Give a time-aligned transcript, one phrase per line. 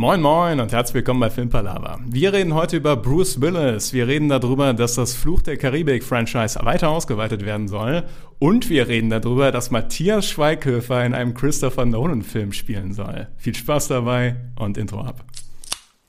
[0.00, 1.98] Moin Moin und herzlich willkommen bei Filmpalava.
[2.06, 3.92] Wir reden heute über Bruce Willis.
[3.92, 8.04] Wir reden darüber, dass das Fluch der Karibik-Franchise weiter ausgeweitet werden soll.
[8.38, 13.26] Und wir reden darüber, dass Matthias Schweighöfer in einem Christopher Nolan-Film spielen soll.
[13.38, 15.24] Viel Spaß dabei und Intro ab.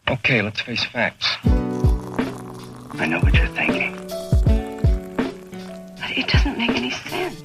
[0.07, 1.39] Okay, let's face facts.
[2.93, 3.95] I know what you're thinking.
[5.95, 7.41] But it doesn't make any sense.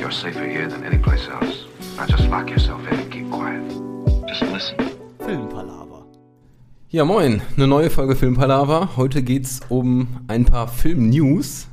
[0.00, 1.66] You're safer here than any place else.
[1.96, 3.62] Now just lock yourself in and keep quiet.
[4.26, 5.01] Just listen.
[5.24, 6.04] Filmpalava.
[6.90, 8.96] Ja, moin, eine neue Folge Filmpalava.
[8.96, 11.68] Heute geht's um ein paar Film-News,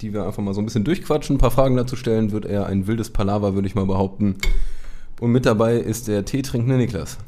[0.00, 2.32] die wir einfach mal so ein bisschen durchquatschen, ein paar Fragen dazu stellen.
[2.32, 4.36] Wird eher ein wildes Palaver, würde ich mal behaupten.
[5.20, 7.18] Und mit dabei ist der Tee-trinkende Niklas.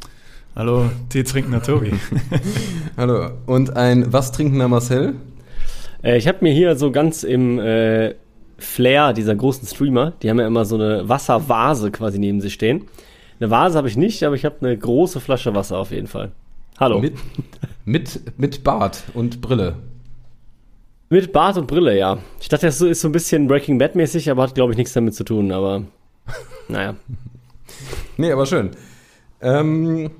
[0.55, 1.93] Hallo, Tee trinkender Tobi.
[2.96, 3.32] Hallo.
[3.45, 5.16] Und ein was trinkender Marcel.
[6.02, 8.15] Äh, ich habe mir hier so ganz im äh,
[8.57, 12.87] Flair dieser großen Streamer, die haben ja immer so eine Wasservase quasi neben sich stehen.
[13.38, 16.32] Eine Vase habe ich nicht, aber ich habe eine große Flasche Wasser auf jeden Fall.
[16.78, 17.00] Hallo.
[17.00, 17.14] Mit,
[17.84, 19.76] mit, mit Bart und Brille.
[21.10, 22.18] Mit Bart und Brille, ja.
[22.40, 24.95] Ich dachte, das ist so ein bisschen Breaking Bad mäßig, aber hat, glaube ich, nichts
[24.95, 25.82] damit zu tun, aber
[26.68, 26.96] naja.
[28.16, 28.70] Nee, aber schön.
[29.40, 30.10] Ähm,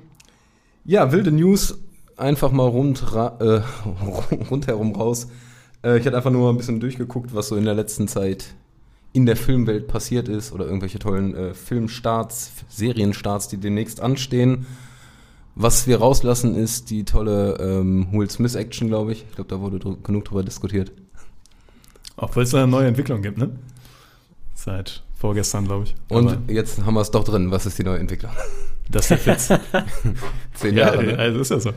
[0.85, 1.79] ja, wilde News,
[2.17, 3.61] einfach mal rund, äh,
[4.49, 5.27] rundherum raus.
[5.83, 8.53] Äh, ich hatte einfach nur ein bisschen durchgeguckt, was so in der letzten Zeit
[9.13, 14.65] in der Filmwelt passiert ist oder irgendwelche tollen äh, Filmstarts, Serienstarts, die demnächst anstehen.
[15.55, 19.25] Was wir rauslassen, ist die tolle ähm, Will Smith Action, glaube ich.
[19.27, 20.91] Ich glaube, da wurde dr genug drüber diskutiert.
[22.15, 23.49] Obwohl es eine neue Entwicklung gibt, ne?
[24.53, 25.95] Seit vorgestern, glaube ich.
[26.09, 27.49] Und Aber jetzt haben wir es doch drin.
[27.49, 28.31] Was ist die neue Entwicklung?
[28.89, 29.47] dass der Fitz.
[30.53, 31.03] Zehn ja, Jahre.
[31.03, 31.17] ne?
[31.17, 31.71] also ist ja so.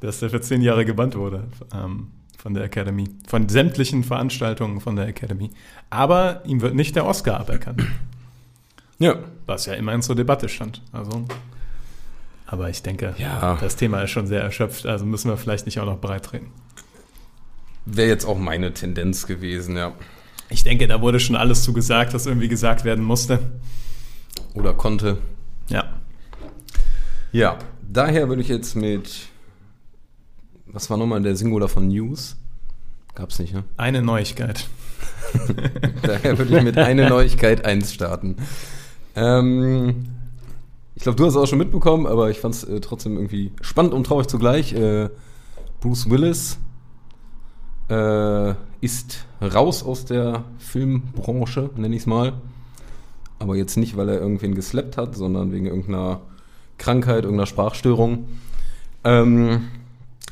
[0.00, 1.44] Dass der für zehn Jahre gebannt wurde
[1.74, 2.08] ähm,
[2.40, 3.04] von der Academy.
[3.28, 5.50] Von sämtlichen Veranstaltungen von der Academy.
[5.90, 7.82] Aber ihm wird nicht der Oscar aberkannt.
[9.02, 9.14] Ja.
[9.46, 10.82] Was ja immerhin zur Debatte stand.
[10.92, 11.24] Also.
[12.46, 13.56] Aber ich denke, Ja.
[13.58, 16.52] das Thema ist schon sehr erschöpft, also müssen wir vielleicht nicht auch noch breit treten.
[17.86, 19.92] Wäre jetzt auch meine Tendenz gewesen, ja.
[20.50, 23.38] Ich denke, da wurde schon alles zu gesagt, was irgendwie gesagt werden musste.
[24.52, 25.16] Oder konnte.
[25.70, 25.84] Ja.
[27.32, 27.56] Ja,
[27.90, 29.28] daher würde ich jetzt mit.
[30.72, 32.36] Was war nochmal der Singular von News?
[33.14, 33.64] Gab's nicht, ne?
[33.76, 34.68] Eine Neuigkeit.
[36.02, 38.36] Daher würde ich mit eine Neuigkeit eins starten.
[39.16, 40.06] Ähm,
[40.94, 43.52] ich glaube, du hast es auch schon mitbekommen, aber ich fand es äh, trotzdem irgendwie
[43.60, 44.72] spannend und traurig zugleich.
[44.72, 45.08] Äh,
[45.80, 46.58] Bruce Willis
[47.88, 52.34] äh, ist raus aus der Filmbranche, nenne ich es mal.
[53.38, 56.20] Aber jetzt nicht, weil er irgendwen geslappt hat, sondern wegen irgendeiner
[56.78, 58.26] Krankheit, irgendeiner Sprachstörung.
[59.02, 59.68] Ähm,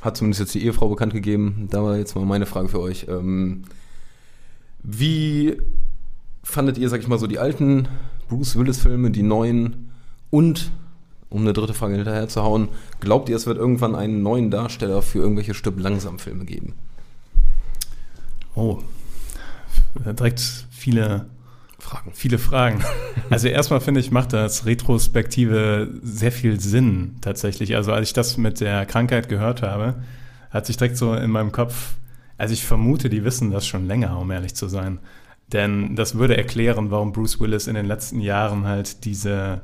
[0.01, 1.69] hat zumindest jetzt die Ehefrau bekannt gegeben.
[1.71, 3.07] Da war jetzt mal meine Frage für euch.
[3.09, 3.65] Ähm,
[4.83, 5.61] wie
[6.43, 7.89] fandet ihr, sag ich mal, so die alten
[8.29, 9.91] Bruce Willis-Filme, die neuen
[10.31, 10.71] und,
[11.31, 12.69] um eine dritte Frage hinterher zu hauen,
[13.01, 16.75] glaubt ihr, es wird irgendwann einen neuen Darsteller für irgendwelche Stück langsam Filme geben?
[18.55, 18.79] Oh.
[19.95, 21.27] Direkt viele
[21.79, 22.11] Fragen.
[22.13, 22.85] Viele Fragen.
[23.31, 27.77] Also erstmal finde ich, macht das Retrospektive sehr viel Sinn tatsächlich.
[27.77, 29.97] Also als ich das mit der Krankheit gehört habe,
[30.51, 31.97] hat sich direkt so in meinem Kopf,
[32.39, 34.99] also ich vermute, die wissen das schon länger, um ehrlich zu sein.
[35.53, 39.61] Denn das würde erklären, warum Bruce Willis in den letzten Jahren halt diese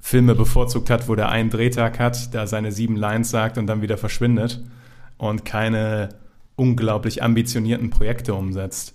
[0.00, 3.80] Filme bevorzugt hat, wo der einen Drehtag hat, da seine sieben Lines sagt und dann
[3.80, 4.62] wieder verschwindet
[5.16, 6.10] und keine
[6.56, 8.94] unglaublich ambitionierten Projekte umsetzt.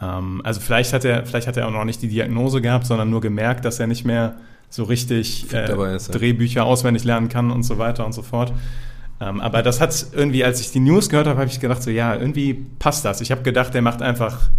[0.00, 3.10] Ähm, also vielleicht hat er, vielleicht hat er auch noch nicht die Diagnose gehabt, sondern
[3.10, 4.36] nur gemerkt, dass er nicht mehr
[4.68, 6.14] so richtig äh, ist, ja.
[6.14, 8.52] Drehbücher auswendig lernen kann und so weiter und so fort.
[9.20, 11.90] Ähm, aber das hat irgendwie, als ich die News gehört habe, habe ich gedacht, so
[11.90, 13.20] ja, irgendwie passt das.
[13.20, 14.50] Ich habe gedacht, der macht einfach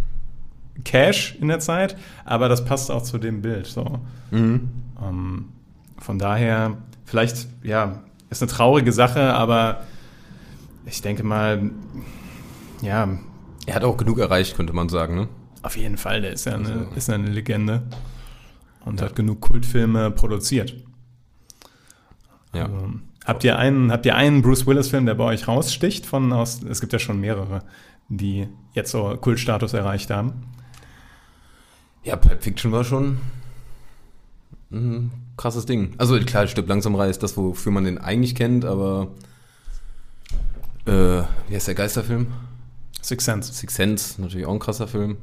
[0.83, 1.95] Cash in der Zeit,
[2.25, 3.67] aber das passt auch zu dem Bild.
[3.67, 3.99] So.
[4.31, 4.69] Mhm.
[5.03, 5.45] Ähm,
[5.99, 9.81] von daher, vielleicht, ja, ist eine traurige Sache, aber
[10.85, 11.69] ich denke mal,
[12.81, 13.09] ja,
[13.67, 15.27] Er hat auch genug erreicht, könnte man sagen, ne?
[15.63, 17.83] auf jeden Fall, der ist ja eine, Also- ist ja eine Legende
[18.85, 20.73] und hat genug Kultfilme produziert.
[22.53, 22.65] Ja.
[22.67, 22.89] Also,
[23.25, 26.79] habt ihr einen, habt ihr einen Bruce Willis-Film, der bei euch raussticht von aus, es
[26.79, 27.63] gibt ja schon mehrere,
[28.07, 30.43] die jetzt so Kultstatus erreicht haben.
[32.03, 33.17] Ja, Pulp Fiction war schon
[34.71, 35.95] ein krasses Ding.
[35.97, 39.09] Also klar, Stück langsam reißt das, wofür man den eigentlich kennt, aber
[40.85, 42.27] äh, wie heißt der Geisterfilm?
[43.07, 43.53] Six Sense.
[43.53, 45.17] Six Sense, natürlich auch ein krasser Film.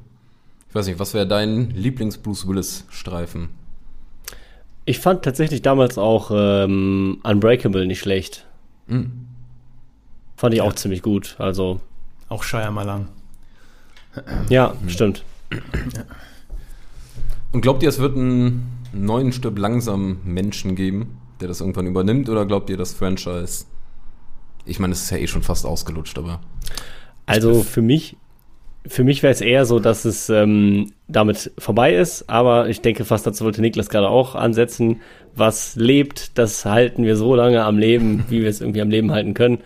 [0.68, 3.50] Ich weiß nicht, was wäre dein Lieblings-Bruce Willis-Streifen?
[4.86, 8.46] Ich fand tatsächlich damals auch ähm, Unbreakable nicht schlecht.
[8.86, 9.26] Mhm.
[10.36, 11.36] Fand ich auch ziemlich gut.
[11.38, 11.80] Also,
[12.28, 13.08] Auch Shyamalan.
[14.48, 15.24] ja, stimmt.
[17.52, 21.18] Und glaubt ihr, es wird einen neuen Stück langsam Menschen geben?
[21.40, 23.66] der das irgendwann übernimmt, oder glaubt ihr, das Franchise?
[24.64, 26.40] Ich meine, es ist ja eh schon fast ausgelutscht, aber.
[27.26, 28.16] Also für mich,
[28.86, 33.04] für mich wäre es eher so, dass es ähm, damit vorbei ist, aber ich denke
[33.04, 35.00] fast, dazu wollte Niklas gerade auch ansetzen,
[35.34, 39.10] was lebt, das halten wir so lange am Leben, wie wir es irgendwie am Leben
[39.10, 39.58] halten können.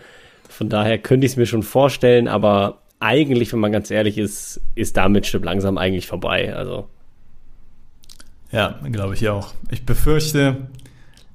[0.47, 4.61] Von daher könnte ich es mir schon vorstellen, aber eigentlich, wenn man ganz ehrlich ist,
[4.75, 6.53] ist damit Stück langsam eigentlich vorbei.
[6.53, 6.87] Also
[8.51, 9.53] Ja, glaube ich auch.
[9.71, 10.67] Ich befürchte,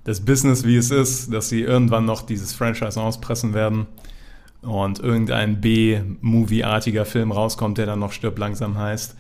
[0.05, 3.87] das Business, wie es ist, dass sie irgendwann noch dieses Franchise auspressen werden
[4.65, 9.17] und irgendein B-Movie-artiger Film rauskommt, der dann noch Stirb langsam heißt.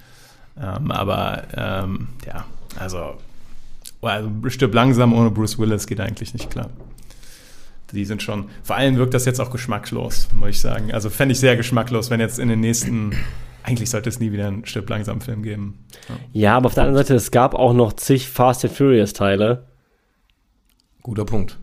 [0.61, 2.45] Ähm, aber ähm, ja,
[2.79, 3.15] also,
[4.03, 6.71] also Stirb langsam ohne Bruce Willis geht eigentlich nicht klar.
[7.93, 10.93] Die sind schon, vor allem wirkt das jetzt auch geschmacklos, muss ich sagen.
[10.93, 13.13] Also fände ich sehr geschmacklos, wenn jetzt in den nächsten,
[13.63, 15.79] eigentlich sollte es nie wieder einen Stirb langsam Film geben.
[16.33, 19.67] ja, aber auf der anderen Seite, es gab auch noch zig Fast and Furious Teile.
[21.03, 21.59] Guter Punkt.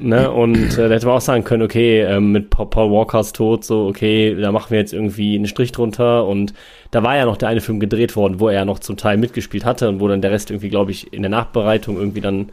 [0.00, 0.30] Ne?
[0.30, 3.64] Und äh, da hätte man auch sagen können, okay, ähm, mit Pa- Paul Walkers Tod,
[3.64, 6.26] so, okay, da machen wir jetzt irgendwie einen Strich drunter.
[6.26, 6.54] Und
[6.90, 9.16] da war ja noch der eine Film gedreht worden, wo er ja noch zum Teil
[9.16, 12.50] mitgespielt hatte und wo dann der Rest irgendwie, glaube ich, in der Nachbereitung irgendwie dann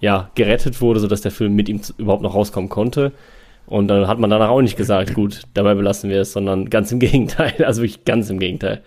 [0.00, 3.12] ja gerettet wurde, sodass der Film mit ihm überhaupt noch rauskommen konnte.
[3.66, 6.90] Und dann hat man danach auch nicht gesagt, gut, dabei belassen wir es, sondern ganz
[6.92, 8.82] im Gegenteil, also wirklich ganz im Gegenteil.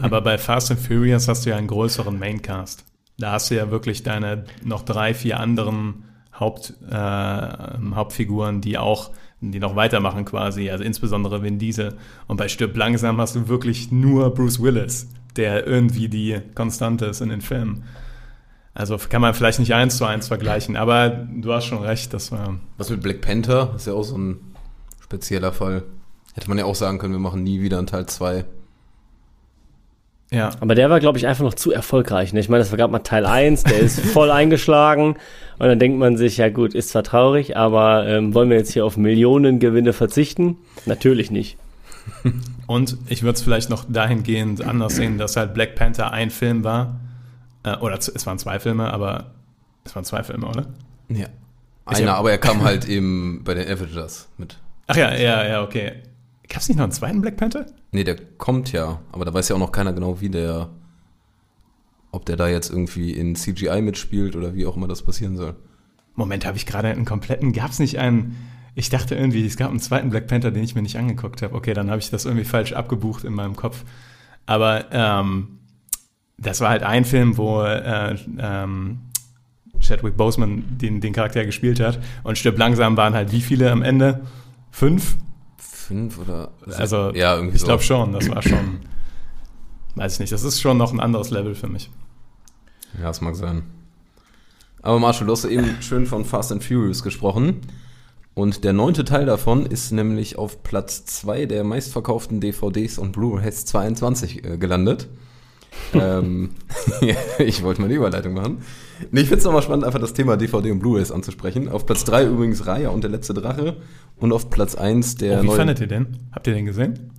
[0.00, 2.84] Aber bei Fast and Furious hast du ja einen größeren Maincast.
[3.18, 6.04] Da hast du ja wirklich deine noch drei, vier anderen
[6.42, 9.10] Haupt, äh, Hauptfiguren, die auch,
[9.40, 11.94] die noch weitermachen quasi, also insbesondere Vin Diesel.
[12.26, 17.20] Und bei Stirb langsam hast du wirklich nur Bruce Willis, der irgendwie die Konstante ist
[17.20, 17.84] in den Filmen.
[18.74, 22.32] Also kann man vielleicht nicht eins zu eins vergleichen, aber du hast schon recht, das
[22.32, 22.56] war.
[22.78, 23.72] Was mit Black Panther?
[23.76, 24.40] Ist ja auch so ein
[25.00, 25.84] spezieller Fall.
[26.34, 28.44] Hätte man ja auch sagen können, wir machen nie wieder einen Teil 2.
[30.32, 32.32] Ja, Aber der war, glaube ich, einfach noch zu erfolgreich.
[32.32, 32.40] Ne?
[32.40, 35.16] Ich meine, das war gerade mal Teil 1, der ist voll eingeschlagen.
[35.58, 38.72] Und dann denkt man sich, ja gut, ist zwar traurig, aber ähm, wollen wir jetzt
[38.72, 40.56] hier auf Millionengewinne verzichten?
[40.86, 41.58] Natürlich nicht.
[42.66, 46.64] Und ich würde es vielleicht noch dahingehend anders sehen, dass halt Black Panther ein Film
[46.64, 46.98] war.
[47.64, 49.32] Äh, oder es waren zwei Filme, aber
[49.84, 50.66] es waren zwei Filme, oder?
[51.08, 51.26] Ja.
[51.90, 54.56] Ich Einer, hab- aber er kam halt eben bei den Avengers mit.
[54.86, 55.92] Ach ja, ja, ja, okay.
[56.48, 57.66] Gab es nicht noch einen zweiten Black Panther?
[57.92, 60.70] Nee, der kommt ja, aber da weiß ja auch noch keiner genau, wie der.
[62.10, 65.56] Ob der da jetzt irgendwie in CGI mitspielt oder wie auch immer das passieren soll.
[66.14, 67.52] Moment, habe ich gerade einen kompletten.
[67.52, 68.36] Gab es nicht einen.
[68.74, 71.54] Ich dachte irgendwie, es gab einen zweiten Black Panther, den ich mir nicht angeguckt habe.
[71.54, 73.84] Okay, dann habe ich das irgendwie falsch abgebucht in meinem Kopf.
[74.44, 75.58] Aber ähm,
[76.38, 79.00] das war halt ein Film, wo äh, ähm,
[79.80, 81.98] Chadwick Boseman den, den Charakter gespielt hat.
[82.22, 84.22] Und Stirb langsam waren halt wie viele am Ende?
[84.70, 85.16] Fünf?
[85.86, 86.52] Fünf oder.
[86.76, 87.66] Also, ja, irgendwie ich so.
[87.66, 88.80] glaube schon, das war schon.
[89.94, 91.90] Weiß ich nicht, das ist schon noch ein anderes Level für mich.
[93.00, 93.64] Ja, es mag sein.
[94.80, 97.60] Aber Marshall, du hast eben schön von Fast and Furious gesprochen.
[98.34, 103.66] Und der neunte Teil davon ist nämlich auf Platz zwei der meistverkauften DVDs und Blu-rays
[103.66, 105.08] 22 äh, gelandet.
[105.94, 106.50] Ähm,
[107.38, 108.62] ich wollte mal die Überleitung machen.
[109.10, 111.68] Nee, ich finde es nochmal spannend, einfach das Thema DVD und Blu-rays anzusprechen.
[111.68, 113.76] Auf Platz drei übrigens Raya und der letzte Drache.
[114.16, 116.18] Und auf Platz eins der oh, wie neue- fandet ihr den?
[116.32, 117.10] Habt ihr den gesehen?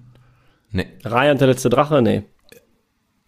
[0.71, 0.87] Nee.
[1.03, 2.01] Raya und der letzte Drache?
[2.01, 2.23] Nee.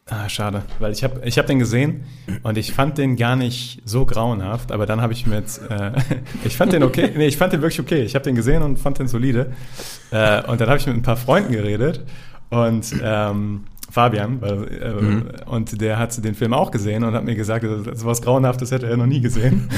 [0.07, 2.03] Ah, schade, weil ich habe ich hab den gesehen
[2.43, 5.93] und ich fand den gar nicht so grauenhaft, aber dann habe ich mit, äh,
[6.43, 8.03] ich fand den okay, nee, ich fand den wirklich okay.
[8.03, 9.53] Ich habe den gesehen und fand den solide.
[10.11, 12.05] Äh, und dann habe ich mit ein paar Freunden geredet
[12.51, 13.63] und ähm,
[13.95, 15.23] Fabian, weil, äh, Mhm.
[15.45, 18.87] und der hat den Film auch gesehen und hat mir gesagt, so was Grauenhaftes hätte
[18.87, 19.69] er noch nie gesehen.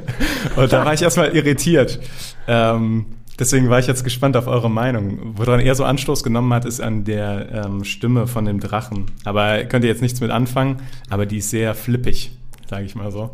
[0.56, 1.98] und da war ich erstmal irritiert.
[2.46, 3.06] Ähm,
[3.38, 5.32] Deswegen war ich jetzt gespannt auf eure Meinung.
[5.38, 9.06] Woran er so Anstoß genommen hat, ist an der ähm, Stimme von dem Drachen.
[9.24, 10.76] Aber könnt ihr jetzt nichts mit anfangen,
[11.08, 12.30] aber die ist sehr flippig,
[12.68, 13.30] sage ich mal so.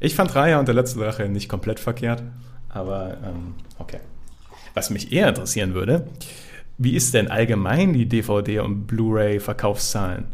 [0.00, 2.24] Ich fand Raya und der letzte Drache nicht komplett verkehrt,
[2.68, 4.00] aber ähm, okay.
[4.74, 6.08] Was mich eher interessieren würde,
[6.80, 10.24] wie ist denn allgemein die DVD- und Blu-ray-Verkaufszahlen?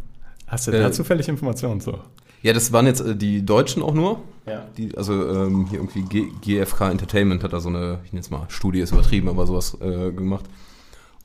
[0.46, 1.98] Hast du da Äh, zufällig Informationen so?
[2.42, 4.20] Ja, das waren jetzt äh, die Deutschen auch nur.
[4.46, 4.64] Ja.
[4.76, 8.30] Die, also ähm, hier irgendwie G GFK Entertainment hat da so eine, ich nenne es
[8.30, 10.44] mal, Studie ist übertrieben, aber sowas äh, gemacht.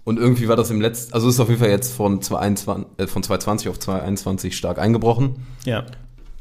[0.03, 3.05] Und irgendwie war das im letzten, also ist auf jeden Fall jetzt von 2021, äh,
[3.05, 5.35] von 2020 auf 2021 stark eingebrochen.
[5.65, 5.85] Ja.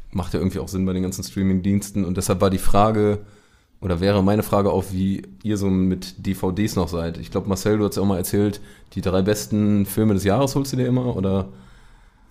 [0.09, 2.03] Macht ja irgendwie auch Sinn bei den ganzen Streaming-Diensten.
[2.03, 3.19] Und deshalb war die Frage,
[3.81, 7.17] oder wäre meine Frage auch, wie ihr so mit DVDs noch seid.
[7.17, 8.61] Ich glaube, Marcel, du hast ja auch mal erzählt,
[8.93, 11.47] die drei besten Filme des Jahres holst du dir immer, oder?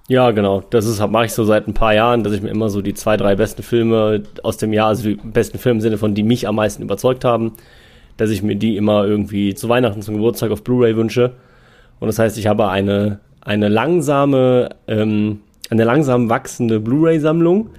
[0.07, 0.61] Ja, genau.
[0.71, 3.16] Das mache ich so seit ein paar Jahren, dass ich mir immer so die zwei,
[3.16, 6.47] drei besten Filme aus dem Jahr, also die besten Filme im Sinne von, die mich
[6.47, 7.52] am meisten überzeugt haben,
[8.16, 11.35] dass ich mir die immer irgendwie zu Weihnachten, zum Geburtstag auf Blu-ray wünsche.
[11.99, 17.71] Und das heißt, ich habe eine, eine langsame, ähm, eine langsam wachsende Blu-ray-Sammlung.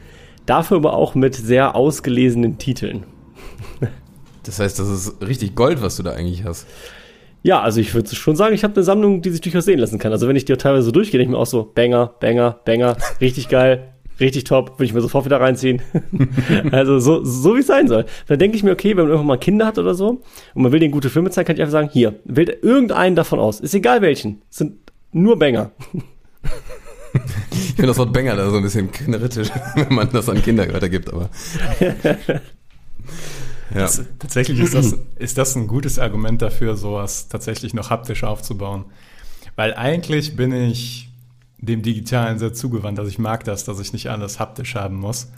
[0.45, 3.03] Dafür aber auch mit sehr ausgelesenen Titeln.
[4.43, 6.67] Das heißt, das ist richtig Gold, was du da eigentlich hast.
[7.43, 9.97] Ja, also ich würde schon sagen, ich habe eine Sammlung, die sich durchaus sehen lassen
[9.97, 10.11] kann.
[10.11, 12.97] Also wenn ich die teilweise so durchgehe, denke ich mir auch so, Banger, Banger, Banger,
[13.21, 15.81] richtig geil, richtig top, würde ich mir sofort wieder reinziehen.
[16.71, 18.05] also so, so wie es sein soll.
[18.27, 20.21] Dann denke ich mir, okay, wenn man irgendwann mal Kinder hat oder so
[20.53, 23.39] und man will denen gute Filme zeigen, kann ich einfach sagen, hier, wählt irgendeinen davon
[23.39, 23.59] aus.
[23.59, 24.43] Ist egal welchen.
[24.51, 24.77] Es sind
[25.11, 25.71] nur Banger.
[27.51, 30.71] Ich finde das Wort Banger da so ein bisschen kritisch, wenn man das an Kinder
[30.71, 31.29] weitergibt, aber.
[33.73, 33.81] Ja.
[33.81, 38.85] Das, tatsächlich ist das, ist das ein gutes Argument dafür, sowas tatsächlich noch haptisch aufzubauen.
[39.55, 41.09] Weil eigentlich bin ich
[41.57, 42.99] dem Digitalen sehr zugewandt.
[42.99, 45.31] Also ich mag das, dass ich nicht alles haptisch haben muss.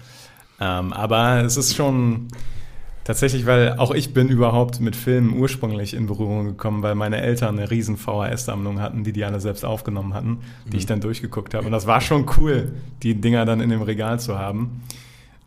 [0.60, 2.30] Ähm, aber es ist schon
[3.04, 7.58] tatsächlich, weil auch ich bin überhaupt mit Filmen ursprünglich in Berührung gekommen, weil meine Eltern
[7.58, 10.78] eine riesen VHS-Sammlung hatten, die die alle selbst aufgenommen hatten, die mhm.
[10.78, 11.66] ich dann durchgeguckt habe.
[11.66, 12.72] Und das war schon cool,
[13.04, 14.82] die Dinger dann in dem Regal zu haben.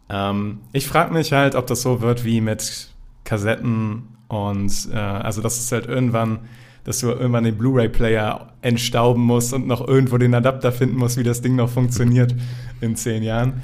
[0.09, 2.91] Ähm, ich frage mich halt, ob das so wird wie mit
[3.25, 6.41] Kassetten und äh, also das ist halt irgendwann,
[6.85, 11.25] dass du irgendwann den Blu-ray-Player entstauben musst und noch irgendwo den Adapter finden musst, wie
[11.25, 12.35] das Ding noch funktioniert
[12.81, 13.63] in zehn Jahren.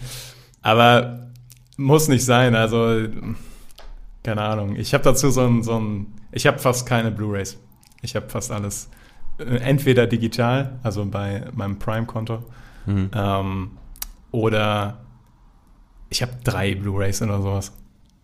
[0.63, 1.31] Aber
[1.77, 3.07] muss nicht sein, also
[4.23, 4.77] keine Ahnung.
[4.77, 7.59] Ich habe dazu so ein, so ein ich habe fast keine Blu-rays.
[8.03, 8.89] Ich habe fast alles
[9.39, 12.43] äh, entweder digital, also bei meinem Prime-Konto,
[12.87, 13.11] mhm.
[13.15, 13.71] ähm,
[14.31, 14.99] oder
[16.13, 17.73] ich habe drei Blu-rays oder sowas.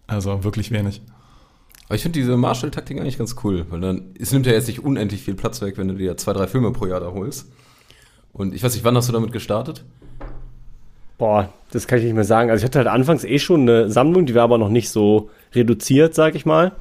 [0.06, 1.00] Also wirklich wenig.
[1.86, 4.84] Aber ich finde diese Marshall-Taktik eigentlich ganz cool, weil dann, es nimmt ja jetzt nicht
[4.84, 7.50] unendlich viel Platz weg, wenn du dir zwei, drei Filme pro Jahr da holst.
[8.32, 9.84] Und ich weiß nicht, wann hast du damit gestartet?
[11.16, 12.50] Boah, das kann ich nicht mehr sagen.
[12.50, 15.30] Also ich hatte halt anfangs eh schon eine Sammlung, die war aber noch nicht so
[15.54, 16.72] reduziert, sag ich mal.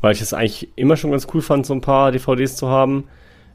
[0.00, 3.04] Weil ich es eigentlich immer schon ganz cool fand, so ein paar DVDs zu haben.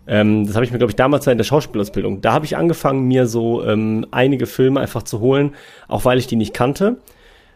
[0.07, 2.21] Ähm, das habe ich mir, glaube ich, damals in der Schauspielausbildung.
[2.21, 5.53] Da habe ich angefangen, mir so ähm, einige Filme einfach zu holen,
[5.87, 6.97] auch weil ich die nicht kannte,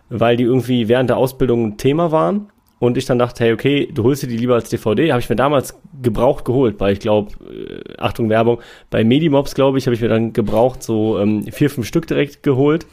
[0.09, 2.49] weil die irgendwie während der Ausbildung ein Thema waren.
[2.79, 5.11] Und ich dann dachte, hey, okay, du holst dir die lieber als DVD.
[5.11, 9.77] Habe ich mir damals gebraucht geholt, weil ich glaube, äh, Achtung Werbung, bei Medimobs, glaube
[9.77, 12.87] ich, habe ich mir dann gebraucht so ähm, vier, fünf Stück direkt geholt.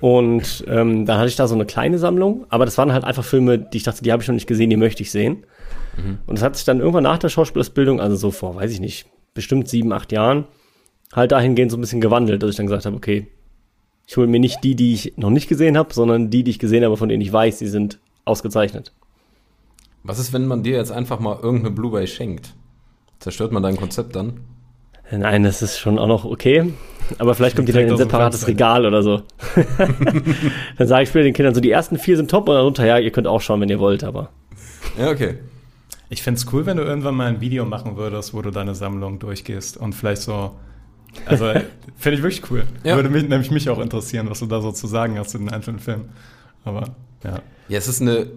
[0.00, 3.24] Und ähm, dann hatte ich da so eine kleine Sammlung, aber das waren halt einfach
[3.24, 5.44] Filme, die ich dachte, die habe ich noch nicht gesehen, die möchte ich sehen.
[5.96, 6.18] Mhm.
[6.26, 9.06] Und das hat sich dann irgendwann nach der Schauspielausbildung, also so vor, weiß ich nicht,
[9.34, 10.44] bestimmt sieben, acht Jahren,
[11.12, 13.28] halt dahingehend so ein bisschen gewandelt, dass ich dann gesagt habe, okay,
[14.06, 16.58] ich hole mir nicht die, die ich noch nicht gesehen habe, sondern die, die ich
[16.58, 18.92] gesehen habe, von denen ich weiß, die sind ausgezeichnet.
[20.04, 22.54] Was ist, wenn man dir jetzt einfach mal irgendeine Blu-ray schenkt?
[23.18, 24.40] Zerstört man dein Konzept dann?
[25.10, 26.72] Nein, das ist schon auch noch okay.
[27.18, 29.22] Aber vielleicht kommt die dann in ein separates Regal oder so.
[30.78, 32.98] dann sage ich später den Kindern so, die ersten vier sind top und darunter, ja,
[32.98, 34.30] ihr könnt auch schauen, wenn ihr wollt, aber.
[34.98, 35.38] Ja, okay.
[36.08, 38.74] Ich fände es cool, wenn du irgendwann mal ein Video machen würdest, wo du deine
[38.74, 40.56] Sammlung durchgehst und vielleicht so.
[41.24, 41.46] Also,
[41.96, 42.64] finde ich wirklich cool.
[42.84, 42.96] Ja.
[42.96, 45.48] Würde mich, nämlich mich auch interessieren, was du da so zu sagen hast zu den
[45.48, 46.10] einzelnen Filmen.
[46.64, 46.94] Aber,
[47.24, 47.40] ja.
[47.68, 48.28] Ja, es ist eine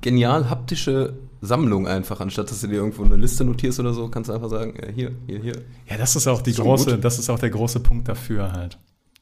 [0.00, 4.28] genial haptische Sammlung einfach, anstatt dass du dir irgendwo eine Liste notierst oder so, kannst
[4.28, 5.54] du einfach sagen, ja, hier, hier, hier.
[5.88, 7.04] Ja, das ist auch die große, gut.
[7.04, 8.78] das ist auch der große Punkt dafür halt.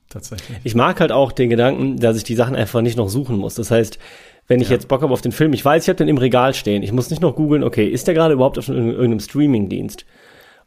[0.09, 0.59] Tatsächlich.
[0.63, 3.55] Ich mag halt auch den Gedanken, dass ich die Sachen einfach nicht noch suchen muss.
[3.55, 3.99] Das heißt,
[4.47, 4.75] wenn ich ja.
[4.75, 6.83] jetzt Bock habe auf den Film, ich weiß, ich habe den im Regal stehen.
[6.83, 10.05] Ich muss nicht noch googeln, okay, ist der gerade überhaupt auf irgendeinem Streaming-Dienst?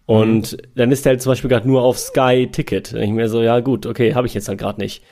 [0.05, 0.57] Und mhm.
[0.75, 2.93] dann ist der halt zum Beispiel gerade nur auf Sky Ticket.
[2.93, 5.03] Dann ich mir so, ja gut, okay, habe ich jetzt halt gerade nicht.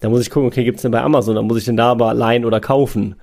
[0.00, 1.34] Dann muss ich gucken, okay, gibt's den bei Amazon?
[1.34, 3.16] Dann muss ich den da aber leihen oder kaufen.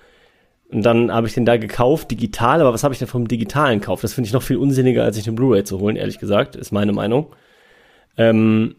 [0.71, 3.81] Und dann habe ich den da gekauft, digital, aber was habe ich denn vom digitalen
[3.81, 4.03] gekauft?
[4.03, 6.71] Das finde ich noch viel unsinniger, als sich eine Blu-ray zu holen, ehrlich gesagt, ist
[6.71, 7.35] meine Meinung.
[8.17, 8.75] Ähm,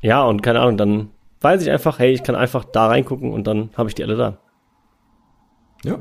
[0.00, 3.46] ja, und keine Ahnung, dann weiß ich einfach, hey, ich kann einfach da reingucken und
[3.46, 4.38] dann habe ich die alle da.
[5.84, 5.98] Ja.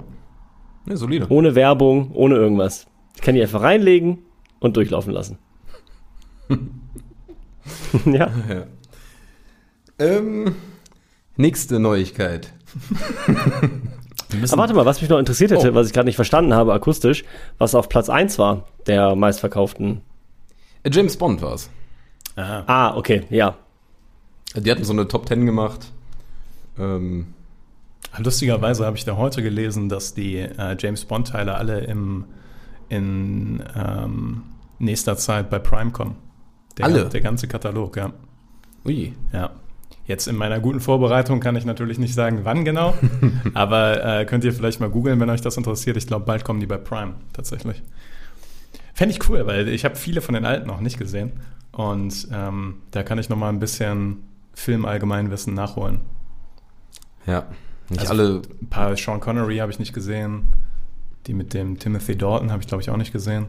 [0.86, 1.28] Ja, solide.
[1.30, 2.88] Ohne Werbung, ohne irgendwas.
[3.16, 4.20] Ich kann die einfach reinlegen
[4.60, 5.38] und durchlaufen lassen.
[8.06, 8.32] ja.
[8.50, 8.66] ja.
[10.00, 10.56] Ähm,
[11.36, 12.54] nächste Neuigkeit.
[13.28, 15.76] Aber warte mal, was mich noch interessiert hätte, oh.
[15.76, 17.24] was ich gerade nicht verstanden habe akustisch,
[17.58, 20.02] was auf Platz 1 war, der meistverkauften.
[20.84, 21.70] Äh, James Bond war es.
[22.36, 23.56] Ah, okay, ja.
[24.56, 25.92] Die hatten so eine Top 10 gemacht.
[26.80, 27.34] Ähm,
[28.18, 32.25] Lustigerweise habe ich da heute gelesen, dass die äh, James Bond-Teile alle im,
[32.89, 34.44] in ähm,
[34.80, 36.15] nächster Zeit bei Prime kommen.
[36.77, 37.10] Der, alle?
[37.10, 38.12] Der ganze Katalog, ja.
[38.86, 39.13] Ui.
[39.32, 39.51] Ja.
[40.06, 42.96] Jetzt in meiner guten Vorbereitung kann ich natürlich nicht sagen, wann genau,
[43.53, 45.96] aber äh, könnt ihr vielleicht mal googeln, wenn euch das interessiert.
[45.96, 47.82] Ich glaube, bald kommen die bei Prime tatsächlich.
[48.94, 51.32] Fände ich cool, weil ich habe viele von den alten noch nicht gesehen
[51.72, 56.01] und ähm, da kann ich noch mal ein bisschen Film-Allgemeinwissen nachholen.
[57.25, 57.46] Ja,
[57.91, 58.41] nicht also alle.
[58.62, 60.53] Ein paar Sean Connery habe ich nicht gesehen.
[61.27, 63.48] Die mit dem Timothy Dalton habe ich, glaube ich, auch nicht gesehen.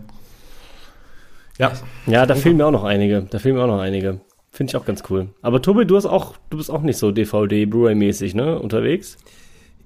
[1.59, 1.73] Ja.
[2.07, 3.23] Ja, da fehlen mir auch noch einige.
[3.23, 4.21] Da fehlen mir auch noch einige.
[4.51, 5.29] Finde ich auch ganz cool.
[5.41, 9.17] Aber Tobi, du hast auch, du bist auch nicht so DVD, Blu-ray-mäßig, ne, unterwegs.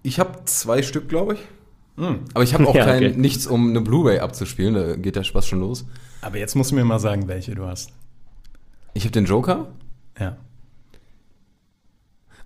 [0.02, 1.40] Ich habe zwei Stück, glaube ich.
[2.34, 3.14] Aber ich habe auch Ja, kein, okay.
[3.16, 4.74] nichts, um eine Blu-ray abzuspielen.
[4.74, 5.86] Da geht der Spaß schon los.
[6.22, 7.92] Aber jetzt musst du mir mal sagen, welche du hast.
[8.94, 9.68] Ich habe den Joker.
[10.18, 10.36] Ja.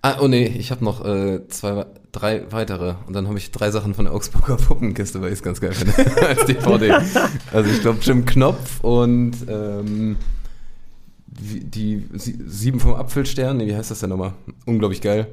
[0.03, 2.95] Ah, oh nee, ich habe noch äh, zwei, drei weitere.
[3.05, 5.73] Und dann habe ich drei Sachen von der Augsburger Puppenkiste, weil ich es ganz geil
[5.73, 5.93] finde,
[6.27, 6.91] als DVD.
[7.53, 10.15] Also ich glaube Jim Knopf und ähm,
[11.27, 14.33] die, die Sie- Sieben vom Apfelstern, nee, wie heißt das denn nochmal?
[14.65, 15.27] Unglaublich geil.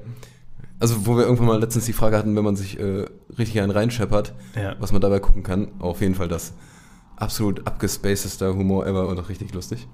[0.81, 3.07] Also wo wir irgendwann mal letztens die Frage hatten, wenn man sich äh,
[3.39, 4.77] richtig einen reinscheppert, Ja.
[4.79, 5.69] was man dabei gucken kann.
[5.81, 6.53] Auf jeden Fall das
[7.17, 9.89] absolut abgespacedester Humor ever und auch richtig lustig.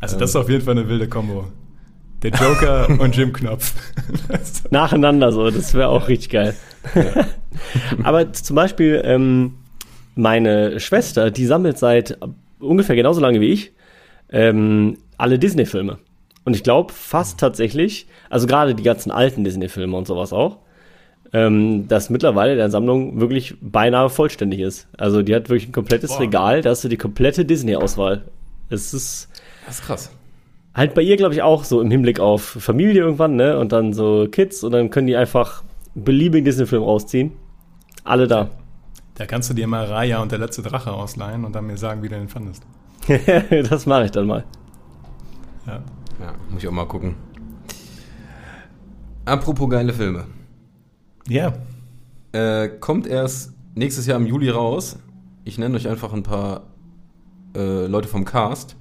[0.00, 1.44] Also das ist auf jeden Fall eine wilde Kombo.
[2.22, 3.74] Der Joker und Jim Knopf.
[4.70, 6.54] Nacheinander so, das wäre auch richtig geil.
[8.02, 9.54] Aber zum Beispiel, ähm,
[10.14, 12.18] meine Schwester, die sammelt seit
[12.58, 13.72] ungefähr genauso lange wie ich
[14.30, 15.98] ähm, alle Disney-Filme.
[16.44, 20.58] Und ich glaube fast tatsächlich, also gerade die ganzen alten Disney-Filme und sowas auch,
[21.32, 24.88] ähm, dass mittlerweile der Sammlung wirklich beinahe vollständig ist.
[24.96, 26.20] Also die hat wirklich ein komplettes Boah.
[26.20, 28.24] Regal, da hast du die komplette Disney-Auswahl.
[28.70, 29.28] Es ist
[29.66, 30.10] Das ist krass.
[30.78, 33.58] Halt bei ihr, glaube ich, auch so im Hinblick auf Familie irgendwann, ne?
[33.58, 35.62] Und dann so Kids und dann können die einfach
[35.94, 37.32] beliebigen Disney-Film rausziehen.
[38.04, 38.48] Alle da.
[39.16, 42.02] Da kannst du dir mal Raya und der letzte Drache ausleihen und dann mir sagen,
[42.02, 42.62] wie du den fandest.
[43.68, 44.44] das mache ich dann mal.
[45.66, 45.82] Ja.
[46.20, 47.14] Ja, muss ich auch mal gucken.
[49.24, 50.24] Apropos geile Filme.
[51.28, 51.52] Ja.
[52.32, 54.98] Äh, kommt erst nächstes Jahr im Juli raus.
[55.44, 56.62] Ich nenne euch einfach ein paar
[57.56, 58.76] äh, Leute vom Cast.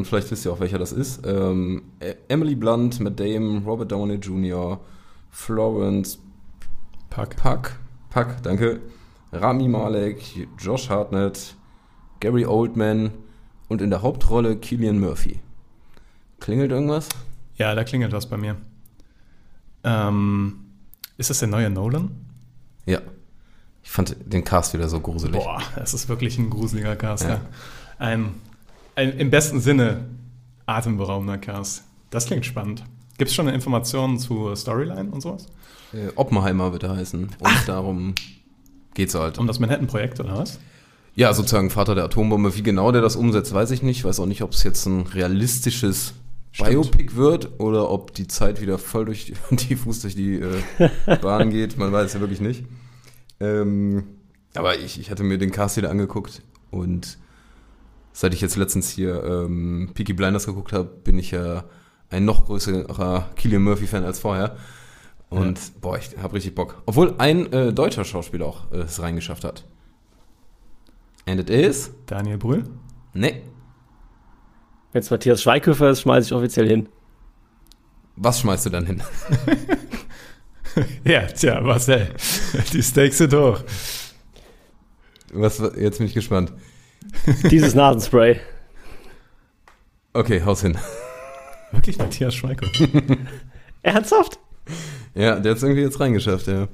[0.00, 1.26] Und vielleicht wisst ihr auch, welcher das ist.
[1.26, 1.82] Ähm,
[2.28, 4.80] Emily Blunt, Matt Damon, Robert Downey Jr.,
[5.28, 6.18] Florence
[7.10, 7.36] Pack.
[7.36, 7.72] Puck,
[8.08, 8.80] Puck, danke,
[9.30, 11.54] Rami Malek, Josh Hartnett,
[12.18, 13.10] Gary Oldman
[13.68, 15.38] und in der Hauptrolle Killian Murphy.
[16.38, 17.06] Klingelt irgendwas?
[17.56, 18.56] Ja, da klingelt was bei mir.
[19.84, 20.60] Ähm,
[21.18, 22.10] ist das der neue Nolan?
[22.86, 23.00] Ja.
[23.82, 25.42] Ich fand den Cast wieder so gruselig.
[25.42, 27.24] Boah, das ist wirklich ein gruseliger Cast.
[27.24, 27.28] Ja.
[27.28, 27.40] Ja.
[27.98, 28.32] Ein,
[28.94, 30.06] ein im besten Sinne
[30.66, 31.84] atemberaubender Cast.
[32.10, 32.84] Das klingt spannend.
[33.18, 35.46] Gibt es schon Informationen zu Storyline und sowas?
[35.92, 37.24] Äh, Oppenheimer wird er heißen.
[37.38, 38.14] Und darum
[38.94, 39.38] geht's halt.
[39.38, 40.58] Um das Manhattan-Projekt oder was?
[41.14, 42.56] Ja, sozusagen Vater der Atombombe.
[42.56, 44.04] Wie genau der das umsetzt, weiß ich nicht.
[44.04, 46.14] Weiß auch nicht, ob es jetzt ein realistisches
[46.52, 46.70] Stimmt.
[46.70, 50.88] Biopic wird oder ob die Zeit wieder voll durch die Fuß durch die äh,
[51.20, 51.76] Bahn geht.
[51.78, 52.64] Man weiß es ja wirklich nicht.
[53.38, 54.04] Ähm,
[54.54, 57.18] aber ich, ich hatte mir den Cast wieder angeguckt und
[58.12, 61.64] seit ich jetzt letztens hier ähm, Peaky Blinders geguckt habe, bin ich ja
[62.10, 64.56] ein noch größerer Killian Murphy-Fan als vorher.
[65.28, 66.82] Und boah, ich habe richtig Bock.
[66.86, 69.64] Obwohl ein äh, deutscher Schauspieler auch äh, es reingeschafft hat.
[71.26, 71.92] And it is?
[72.06, 72.64] Daniel Brühl?
[73.14, 73.42] Nee.
[74.92, 76.88] Wenn es Matthias Schweighöfer ist, schmeiße ich offiziell hin.
[78.16, 79.02] Was schmeißt du dann hin?
[81.04, 82.14] Ja, tja, Marcel.
[82.72, 83.60] Die Stakes sind hoch.
[85.32, 86.52] Was, jetzt bin ich gespannt.
[87.50, 88.40] Dieses Nasenspray.
[90.12, 90.76] Okay, haus hin.
[91.72, 92.88] Wirklich Matthias Schweighöfer.
[93.82, 94.38] Ernsthaft?
[95.14, 96.68] Ja, der hat es irgendwie jetzt reingeschafft, ja.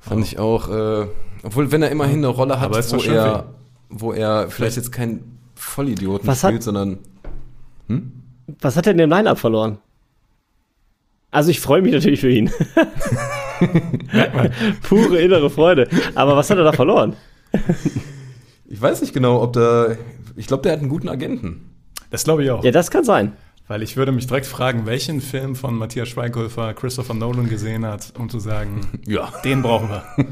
[0.00, 1.06] Fand ich auch, äh,
[1.42, 3.54] obwohl, wenn er immerhin eine Rolle hat, wo er,
[3.88, 5.22] wo er vielleicht jetzt kein
[5.54, 6.98] Vollidioten Was hat- spielt, sondern
[8.60, 9.78] Was hat er denn im Line-Up verloren?
[11.30, 12.50] Also ich freue mich natürlich für ihn.
[14.82, 15.88] Pure innere Freude.
[16.14, 17.16] Aber was hat er da verloren?
[18.66, 19.88] Ich weiß nicht genau, ob da,
[20.36, 21.70] ich glaube, der hat einen guten Agenten.
[22.10, 22.62] Das glaube ich auch.
[22.64, 23.32] Ja, das kann sein.
[23.66, 28.12] Weil ich würde mich direkt fragen, welchen Film von Matthias Schweighöfer Christopher Nolan gesehen hat,
[28.18, 29.32] um zu sagen, Ja.
[29.44, 30.04] den brauchen wir.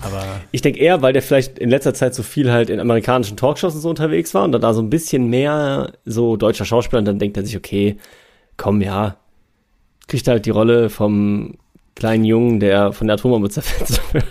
[0.00, 0.22] Aber
[0.52, 3.74] Ich denke eher, weil der vielleicht in letzter Zeit so viel halt in amerikanischen Talkshows
[3.74, 7.04] und so unterwegs war und dann da so ein bisschen mehr so deutscher Schauspieler und
[7.06, 7.96] dann denkt er sich, okay,
[8.56, 9.16] komm, ja,
[10.06, 11.56] kriegt halt die Rolle vom
[11.96, 14.24] kleinen Jungen, der von der Atombombe zerfetzt wird.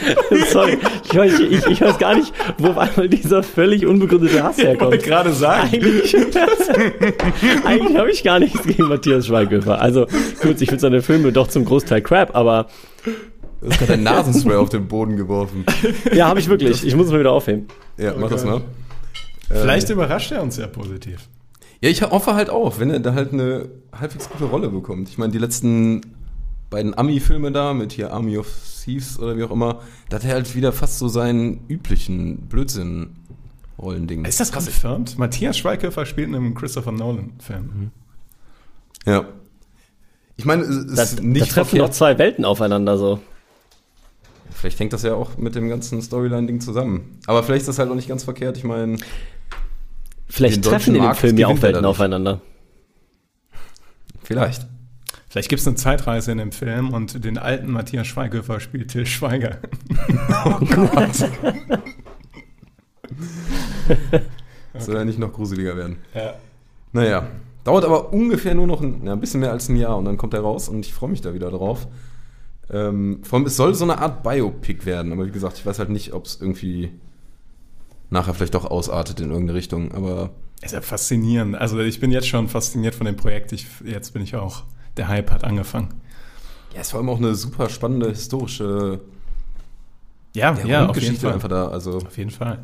[0.52, 4.58] Sorry, ich weiß, ich, ich weiß gar nicht, wo auf einmal dieser völlig unbegründete Hass
[4.58, 5.02] ich wollte herkommt.
[5.02, 6.16] gerade sagen, Eigentlich,
[7.64, 9.80] eigentlich habe ich gar nichts gegen Matthias Schweighöfer.
[9.80, 10.06] Also
[10.42, 12.66] gut, ich finde seine Filme doch zum Großteil crap, aber
[13.60, 15.66] Du hast gerade ein Nasenspray auf den Boden geworfen.
[16.14, 16.82] ja, habe ich wirklich.
[16.84, 17.66] Ich muss es mal wieder aufheben.
[17.98, 18.62] Ja, mach das mal.
[19.50, 21.28] vielleicht überrascht er uns ja positiv.
[21.82, 25.08] Ja, ich hoffe halt auch, wenn er da halt eine halbwegs gute Rolle bekommt.
[25.10, 26.00] Ich meine, die letzten
[26.70, 28.46] beiden Ami-Filme da mit hier Army of
[28.84, 34.24] Thieves oder wie auch immer, da hat er halt wieder fast so seinen üblichen Blödsinn-Rollending.
[34.24, 35.18] Ist das confirmed?
[35.18, 37.90] Matthias Schweighöfer spielt in einem Christopher Nolan-Film.
[39.06, 39.24] Ja.
[40.36, 41.94] Ich meine, es Da, ist da nicht treffen noch verkehrt.
[41.94, 43.20] zwei Welten aufeinander so.
[44.52, 47.18] Vielleicht hängt das ja auch mit dem ganzen Storyline-Ding zusammen.
[47.26, 48.56] Aber vielleicht ist das halt auch nicht ganz verkehrt.
[48.58, 48.96] Ich meine,
[50.28, 52.40] Vielleicht treffen in dem Film ja auch Welten aufeinander.
[54.22, 54.66] vielleicht.
[55.30, 59.06] Vielleicht gibt es eine Zeitreise in dem Film und den alten Matthias Schweighöfer spielt Till
[59.06, 59.58] Schweiger.
[64.78, 65.98] Soll ja nicht noch gruseliger werden.
[66.14, 66.34] Ja.
[66.92, 67.28] Naja,
[67.62, 70.16] dauert aber ungefähr nur noch ein, ja, ein bisschen mehr als ein Jahr und dann
[70.16, 71.86] kommt er raus und ich freue mich da wieder drauf.
[72.68, 75.78] Ähm, vor allem, es soll so eine Art Biopic werden, aber wie gesagt, ich weiß
[75.78, 76.90] halt nicht, ob es irgendwie
[78.10, 81.54] nachher vielleicht doch ausartet in irgendeine Richtung, aber Ist ja faszinierend.
[81.54, 83.52] Also ich bin jetzt schon fasziniert von dem Projekt.
[83.52, 84.64] Ich, jetzt bin ich auch,
[85.00, 85.88] der Hype hat angefangen.
[86.74, 89.00] ja, es vor allem auch eine super spannende historische
[90.34, 91.32] Ja, ja, ja, auf jeden Fall.
[91.32, 92.58] einfach da, also Auf jeden Fall.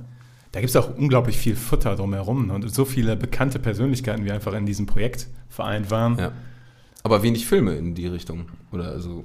[0.53, 4.53] Da gibt es auch unglaublich viel Futter drumherum und so viele bekannte Persönlichkeiten, wie einfach
[4.53, 6.19] in diesem Projekt vereint waren.
[6.19, 6.33] ja.
[7.03, 9.25] Aber wenig Filme in die Richtung, oder also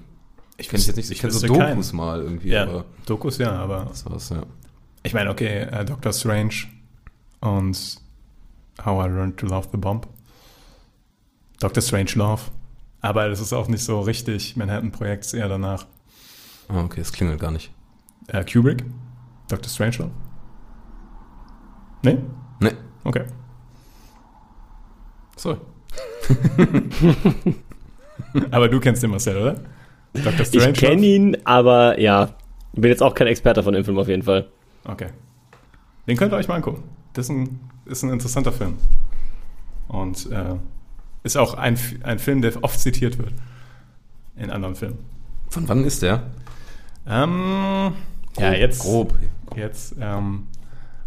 [0.57, 1.69] ich kenne jetzt nicht, ich ich kenne so wüsste keinen.
[1.71, 4.43] Dokus mal irgendwie, Ja, aber Dokus ja, aber das war's, ja.
[5.03, 6.53] ich meine, okay, äh, Doctor Strange
[7.39, 7.95] und
[8.85, 10.07] How I Learned to Love the Bomb.
[11.59, 12.41] Doctor Strange Love.
[13.01, 15.85] Aber das ist auch nicht so richtig Manhattan-Projekt, ist eher danach.
[16.69, 17.71] Ah, okay, es klingelt gar nicht.
[18.27, 18.85] Äh, Kubrick?
[19.49, 20.11] Doctor Strange Love?
[22.03, 22.17] Nee?
[22.59, 23.23] Ne, Okay.
[25.35, 25.57] so.
[28.51, 29.55] Aber du kennst den Marcel, oder?
[30.13, 30.45] Dr.
[30.51, 32.29] Ich kenne ihn, aber ja,
[32.73, 34.49] bin jetzt auch kein Experte von dem Film auf jeden Fall.
[34.85, 35.07] Okay.
[36.07, 36.83] Den könnt ihr euch mal angucken.
[37.13, 38.77] Das ist ein, ist ein interessanter Film.
[39.87, 40.55] Und äh,
[41.23, 43.33] ist auch ein, ein Film, der oft zitiert wird.
[44.35, 44.99] In anderen Filmen.
[45.49, 46.23] Von wann ist der?
[47.07, 47.93] Ähm,
[48.37, 48.79] ja, jetzt.
[48.79, 49.13] Grob.
[49.55, 50.47] Jetzt, ähm,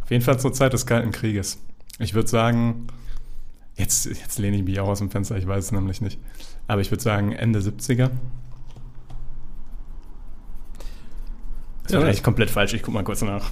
[0.03, 1.59] auf jeden Fall zur Zeit des Kalten Krieges.
[1.99, 2.87] Ich würde sagen,
[3.77, 6.19] jetzt, jetzt lehne ich mich auch aus dem Fenster, ich weiß es nämlich nicht.
[6.67, 8.11] Aber ich würde sagen Ende 70er.
[11.85, 13.51] Das Ja, das- eigentlich komplett falsch, ich guck mal kurz nach.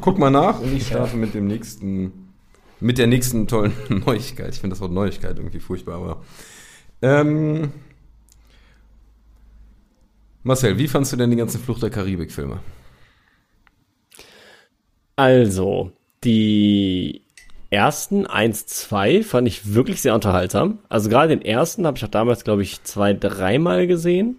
[0.00, 2.21] Guck mal nach und ich starte mit dem nächsten,
[2.82, 3.72] mit der nächsten tollen
[4.06, 4.52] Neuigkeit.
[4.54, 6.22] Ich finde das Wort Neuigkeit irgendwie furchtbar, aber.
[7.00, 7.72] Ähm,
[10.42, 12.58] Marcel, wie fandst du denn die ganzen Flucht der Karibik-Filme?
[15.14, 15.92] Also,
[16.24, 17.22] die
[17.70, 20.80] ersten 1, 2 fand ich wirklich sehr unterhaltsam.
[20.88, 24.36] Also gerade den ersten habe ich auch damals, glaube ich, zwei, dreimal gesehen.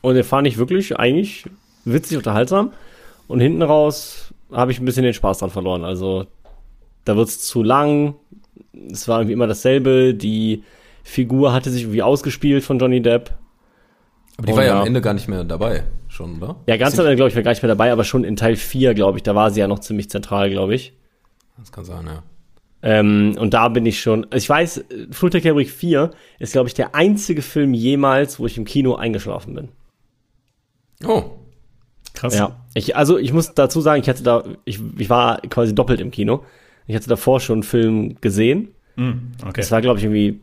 [0.00, 1.44] Und den fand ich wirklich eigentlich
[1.84, 2.72] witzig unterhaltsam.
[3.28, 5.84] Und hinten raus habe ich ein bisschen den Spaß dran verloren.
[5.84, 6.26] Also
[7.10, 8.14] da wird es zu lang.
[8.90, 10.14] Es war irgendwie immer dasselbe.
[10.14, 10.62] Die
[11.02, 13.32] Figur hatte sich irgendwie ausgespielt von Johnny Depp.
[14.36, 14.80] Aber die Oh, war ja ja.
[14.80, 16.56] am Ende gar nicht mehr dabei, schon, oder?
[16.66, 18.56] Ja, ganz am Ende, glaube ich, war gar nicht mehr dabei, aber schon in Teil
[18.56, 20.92] 4, glaube ich, da war sie ja noch ziemlich zentral, glaube ich.
[21.58, 22.22] Das kann sein, ja.
[22.82, 24.84] Ähm, und da bin ich schon, also ich weiß,
[25.42, 29.68] Karibik 4 ist, glaube ich, der einzige Film jemals, wo ich im Kino eingeschlafen bin.
[31.06, 31.24] Oh,
[32.14, 32.36] Krass.
[32.36, 32.56] Ja.
[32.74, 36.10] Ich, also ich muss dazu sagen, ich hatte da, ich, ich war quasi doppelt im
[36.10, 36.44] Kino.
[36.86, 38.68] Ich hatte davor schon einen Film gesehen.
[38.96, 39.52] Hm, okay.
[39.60, 40.40] Das war, glaube ich, irgendwie,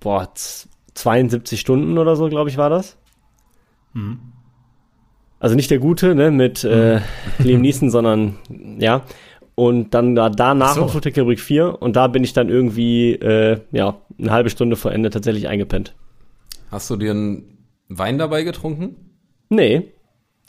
[0.00, 2.96] boah, z- 72 Stunden oder so, glaube ich, war das.
[3.92, 4.18] Mhm.
[5.40, 7.00] Also nicht der gute, ne, mit äh,
[7.38, 8.36] Liam Neeson, sondern,
[8.78, 9.02] ja.
[9.56, 10.80] Und dann da, danach Ach so.
[10.98, 14.90] noch Karibik 4 und da bin ich dann irgendwie, äh, ja, eine halbe Stunde vor
[14.92, 15.94] Ende tatsächlich eingepennt.
[16.72, 18.96] hast du dir einen Wein dabei getrunken?
[19.50, 19.92] Nee,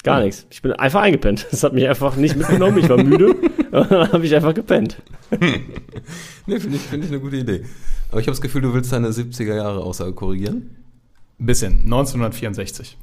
[0.06, 0.46] gar nichts.
[0.50, 1.48] Ich bin einfach eingepennt.
[1.52, 2.78] Das hat mich einfach nicht mitgenommen.
[2.78, 3.36] Ich war müde.
[3.72, 5.02] dann habe ich einfach gepennt.
[6.48, 7.65] Nee, finde ich, find ich eine gute Idee.
[8.12, 10.76] Aber ich habe das Gefühl, du willst deine 70er Jahre Aussage korrigieren.
[11.39, 11.80] Bisschen.
[11.86, 12.98] 1964.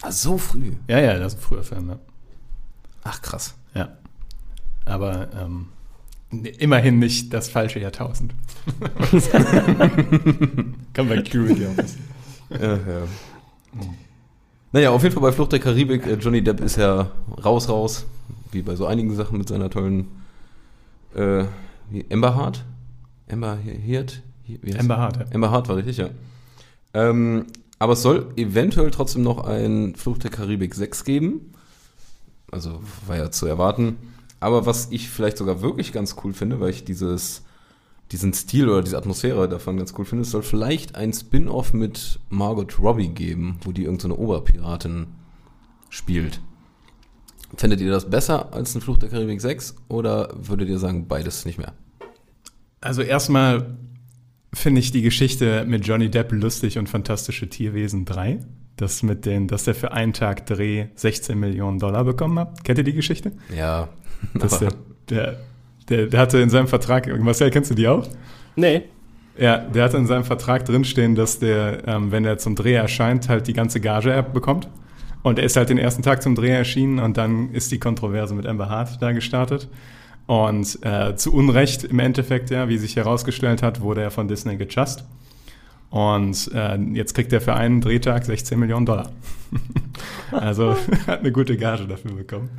[0.00, 0.72] Ah, so früh.
[0.88, 1.98] Ja, ja, das ist ein früher Film, ja.
[3.04, 3.54] Ach, krass.
[3.74, 3.98] ja.
[4.86, 5.66] Aber ähm,
[6.58, 8.34] immerhin nicht das falsche Jahrtausend.
[10.94, 12.08] Kann bei Kubrick ja auch wissen.
[12.50, 13.02] Ja, ja.
[14.72, 17.10] Naja, auf jeden Fall bei Flucht der Karibik, äh, Johnny Depp ist ja
[17.44, 18.06] raus, raus,
[18.52, 20.08] wie bei so einigen Sachen mit seiner tollen
[21.14, 21.44] äh,
[21.90, 22.64] wie Amber Hart?
[23.30, 23.58] Amber
[24.72, 25.00] heißt Amber sie?
[25.00, 25.24] Hart, ja.
[25.34, 26.08] Amber Hart war richtig, ja.
[26.94, 27.46] Ähm,
[27.78, 31.52] aber es soll eventuell trotzdem noch ein Flucht der Karibik 6 geben.
[32.50, 33.96] Also war ja zu erwarten.
[34.40, 37.42] Aber was ich vielleicht sogar wirklich ganz cool finde, weil ich dieses,
[38.12, 42.20] diesen Stil oder diese Atmosphäre davon ganz cool finde, es soll vielleicht ein Spin-off mit
[42.28, 45.06] Margot Robbie geben, wo die irgendeine so Oberpiratin
[45.88, 46.40] spielt.
[47.56, 51.44] Fändet ihr das besser als ein Fluch der Karibik 6 oder würdet ihr sagen, beides
[51.44, 51.74] nicht mehr?
[52.80, 53.76] Also erstmal
[54.54, 58.40] finde ich die Geschichte mit Johnny Depp lustig und Fantastische Tierwesen 3.
[58.76, 62.64] Das mit den, dass der für einen Tag Dreh 16 Millionen Dollar bekommen hat.
[62.64, 63.32] Kennt ihr die Geschichte?
[63.54, 63.88] Ja.
[64.34, 64.72] Dass der,
[65.10, 65.38] der,
[65.88, 68.08] der, der hatte in seinem Vertrag, Marcel, kennst du die auch?
[68.56, 68.82] Nee.
[69.38, 73.28] Ja, der hatte in seinem Vertrag drinstehen, dass der, ähm, wenn er zum Dreh erscheint,
[73.28, 74.68] halt die ganze Gage bekommt.
[75.22, 78.34] Und er ist halt den ersten Tag zum Dreh erschienen und dann ist die Kontroverse
[78.34, 79.68] mit Amber Hart da gestartet.
[80.26, 84.56] Und äh, zu Unrecht im Endeffekt, ja, wie sich herausgestellt hat, wurde er von Disney
[84.56, 85.04] gejust.
[85.90, 89.10] Und äh, jetzt kriegt er für einen Drehtag 16 Millionen Dollar.
[90.30, 92.50] also hat eine gute Gage dafür bekommen.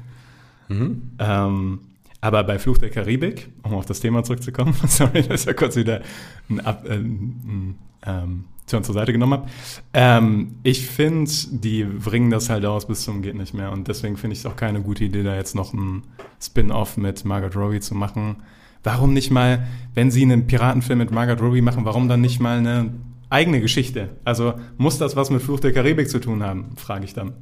[1.20, 1.80] Ähm,
[2.24, 5.76] aber bei Fluch der Karibik, um auf das Thema zurückzukommen, sorry, dass ich ja kurz
[5.76, 6.02] wieder
[6.50, 9.50] ein Ab, äh, ein, ähm, Turn zur Seite genommen habe.
[9.94, 13.74] Ähm, ich finde, die bringen das halt aus bis zum geht nicht mehr.
[13.74, 16.04] Und deswegen finde ich es auch keine gute Idee, da jetzt noch ein
[16.42, 18.38] Spin-off mit Margot Robbie zu machen.
[18.84, 22.58] Warum nicht mal, wenn sie einen Piratenfilm mit Margot Robbie machen, warum dann nicht mal
[22.58, 22.94] eine
[23.30, 24.12] eigene Geschichte?
[24.24, 27.34] Also muss das was mit Fluch der Karibik zu tun haben, frage ich dann.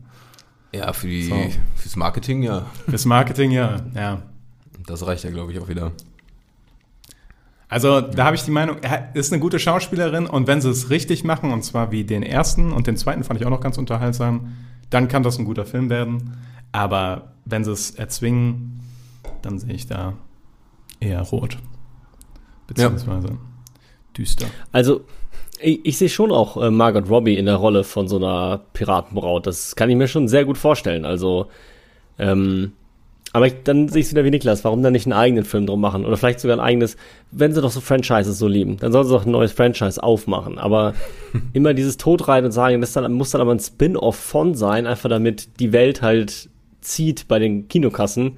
[0.74, 1.36] Ja, für die, So.
[1.76, 2.65] fürs Marketing, ja.
[2.89, 4.24] Fürs Marketing, ja, ja.
[4.86, 5.91] Das reicht ja, glaube ich, auch wieder.
[7.67, 10.89] Also da habe ich die Meinung, er ist eine gute Schauspielerin und wenn sie es
[10.89, 13.78] richtig machen, und zwar wie den ersten und den zweiten fand ich auch noch ganz
[13.78, 14.54] unterhaltsam,
[14.89, 16.38] dann kann das ein guter Film werden.
[16.74, 18.82] Aber wenn sie es erzwingen,
[19.41, 20.13] dann sehe ich da
[21.00, 21.58] eher rot.
[22.67, 23.38] Beziehungsweise
[24.17, 24.48] düster.
[24.72, 25.06] Also,
[25.60, 29.48] ich, ich sehe schon auch äh, Margot Robbie in der Rolle von so einer Piratenbraut.
[29.48, 31.06] Das kann ich mir schon sehr gut vorstellen.
[31.06, 31.48] Also,
[32.20, 32.74] ähm,
[33.34, 34.63] aber ich, dann sehe ich es wieder wie Niklas.
[34.63, 36.06] Warum dann nicht einen eigenen Film drum machen?
[36.06, 36.98] Oder vielleicht sogar ein eigenes,
[37.32, 40.58] wenn sie doch so Franchises so lieben, dann sollen sie doch ein neues Franchise aufmachen.
[40.58, 40.94] Aber
[41.54, 45.10] immer dieses Todreiten und sagen, das dann, muss dann aber ein Spin-off von sein, einfach
[45.10, 46.50] damit die Welt halt
[46.82, 48.38] zieht bei den Kinokassen.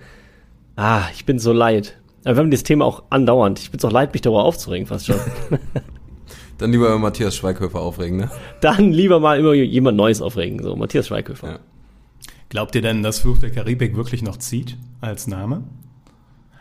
[0.75, 1.97] Ah, ich bin so leid.
[2.23, 3.59] Aber wir haben dieses Thema auch andauernd.
[3.59, 5.19] Ich bin so leid, mich darüber aufzuregen, fast schon.
[6.59, 8.31] Dann lieber Matthias Schweighöfer aufregen, ne?
[8.61, 11.47] dann lieber mal immer jemand Neues aufregen, so Matthias Schweighöfer.
[11.47, 11.59] Ja.
[12.53, 15.63] Glaubt ihr denn, dass Fluch der Karibik wirklich noch zieht als Name?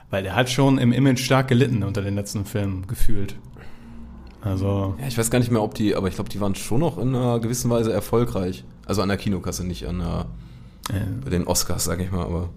[0.08, 3.36] Weil der hat schon im Image stark gelitten unter den letzten Filmen gefühlt.
[4.40, 6.80] Also, Ja, ich weiß gar nicht mehr, ob die, aber ich glaube, die waren schon
[6.80, 8.64] noch in einer gewissen Weise erfolgreich.
[8.86, 10.26] Also an der Kinokasse, nicht an der,
[10.96, 12.48] äh, bei den Oscars, sag ich mal, aber.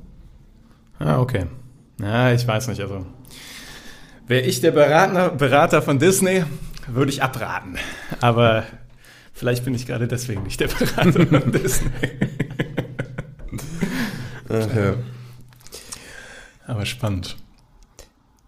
[0.99, 1.47] ah, okay.
[1.99, 2.79] Ja, ich weiß nicht.
[2.79, 3.05] Also,
[4.27, 6.45] wäre ich der Berater, Berater von Disney,
[6.87, 7.75] würde ich abraten.
[8.21, 8.63] Aber
[9.33, 11.89] vielleicht bin ich gerade deswegen nicht der Berater von Disney.
[14.59, 14.95] Ja.
[16.67, 17.37] Aber spannend.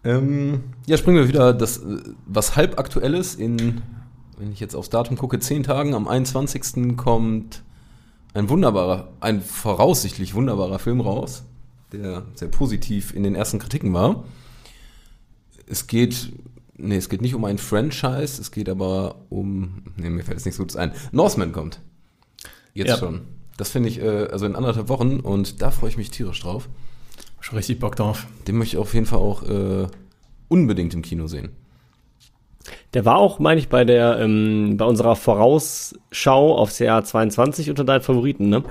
[0.04, 3.82] Ähm, ja, springen wir wieder das, äh, was halb aktuelles in,
[4.38, 5.94] wenn ich jetzt aufs Datum gucke, zehn Tagen.
[5.94, 6.96] Am 21.
[6.98, 7.64] kommt
[8.34, 11.44] ein wunderbarer, ein voraussichtlich wunderbarer Film raus,
[11.92, 14.24] der sehr positiv in den ersten Kritiken war.
[15.66, 16.32] Es geht,
[16.78, 20.46] nee, es geht nicht um ein Franchise, es geht aber um, nee, mir fällt jetzt
[20.46, 20.94] nichts Gutes ein.
[21.12, 21.82] Northman kommt.
[22.74, 22.98] Jetzt Ja.
[22.98, 23.22] schon.
[23.58, 26.70] Das finde ich, äh, also in anderthalb Wochen und da freue ich mich tierisch drauf.
[27.40, 28.28] Schon richtig Bock drauf.
[28.48, 29.88] Den möchte ich auf jeden Fall auch äh,
[30.48, 31.50] unbedingt im Kino sehen.
[32.94, 37.84] Der war auch, meine ich, bei der, ähm, bei unserer Vorausschau aufs Jahr 22 unter
[37.84, 38.64] deinen Favoriten, ne?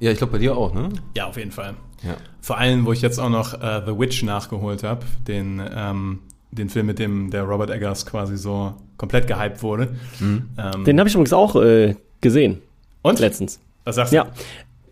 [0.00, 0.88] Ja, ich glaube bei dir auch, ne?
[1.16, 1.74] Ja, auf jeden Fall.
[2.02, 2.16] Ja.
[2.40, 6.68] Vor allem, wo ich jetzt auch noch äh, The Witch nachgeholt habe, den, ähm, den
[6.68, 9.94] Film, mit dem der Robert Eggers quasi so komplett gehypt wurde.
[10.20, 12.60] Ähm, Den habe ich übrigens auch äh, gesehen,
[13.04, 13.20] und?
[13.20, 13.60] letztens.
[13.84, 14.16] Was sagst du?
[14.16, 14.26] Ja.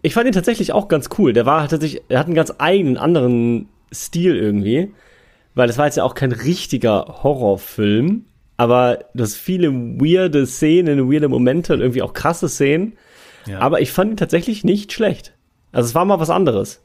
[0.02, 1.32] Ich fand ihn tatsächlich auch ganz cool.
[1.32, 4.92] Der war tatsächlich, er hat einen ganz eigenen, anderen Stil irgendwie.
[5.54, 8.24] Weil es war jetzt ja auch kein richtiger Horrorfilm,
[8.56, 12.94] aber du hast viele weirde Szenen, weirde Momente und irgendwie auch krasse Szenen.
[13.46, 13.58] Ja.
[13.58, 15.34] Aber ich fand ihn tatsächlich nicht schlecht.
[15.72, 16.82] Also es war mal was anderes.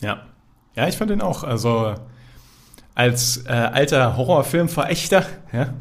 [0.00, 0.26] Ja.
[0.74, 1.44] Ja, ich fand den auch.
[1.44, 1.94] Also
[3.00, 5.72] als äh, alter Horrorfilmverächter, ja,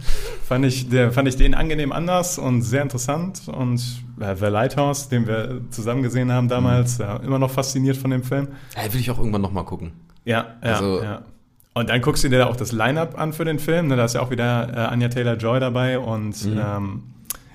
[0.47, 3.41] fand ich, der, fand ich den angenehm anders und sehr interessant.
[3.47, 3.81] Und
[4.21, 8.23] äh, The Lighthouse, den wir zusammen gesehen haben damals, ja, immer noch fasziniert von dem
[8.23, 8.47] Film.
[8.75, 9.91] Ja, will ich auch irgendwann nochmal gucken.
[10.23, 11.21] Ja, ja, Also- ja.
[11.75, 13.87] Und dann guckst du dir da auch das Line-Up an für den Film.
[13.87, 13.95] Ne?
[13.95, 17.03] Da ist ja auch wieder äh, Anya Taylor-Joy dabei und ähm,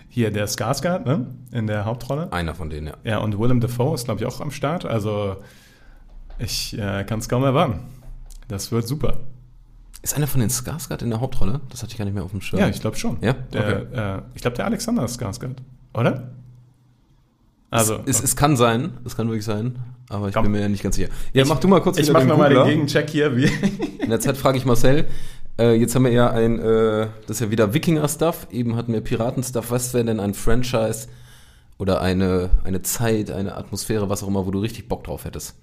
[0.08, 1.26] hier der Skarsgård ne?
[1.52, 2.32] in der Hauptrolle.
[2.32, 2.94] Einer von denen, ja.
[3.02, 4.84] Ja, und Willem Dafoe ist, glaube ich, auch am Start.
[4.86, 5.36] Also
[6.38, 7.80] ich äh, kann es kaum erwarten.
[8.48, 9.16] Das wird super.
[10.04, 11.62] Ist einer von den Skarsgård in der Hauptrolle?
[11.70, 12.60] Das hatte ich gar nicht mehr auf dem Schirm.
[12.60, 13.16] Ja, ich glaube schon.
[13.22, 13.32] Ja?
[13.54, 14.18] Der, Okay.
[14.18, 15.56] äh, ich glaube, der Alexander Skarsgård,
[15.94, 16.30] oder?
[17.70, 19.78] Also, es, es, es kann sein, es kann wirklich sein,
[20.10, 20.44] aber ich Komm.
[20.44, 21.08] bin mir ja nicht ganz sicher.
[21.32, 22.64] Ja, mach du mal kurz ich mache nochmal den.
[22.66, 23.34] Gegencheck hier.
[23.36, 23.44] Wie
[23.98, 25.06] In der Zeit frage ich Marcel,
[25.58, 29.00] äh, jetzt haben wir ja ein, äh, das ist ja wieder Wikinger-Stuff, eben hatten wir
[29.00, 31.08] Piraten-Stuff, was wäre denn ein Franchise
[31.78, 35.56] oder eine, eine Zeit, eine Atmosphäre, was auch immer, wo du richtig Bock drauf hättest?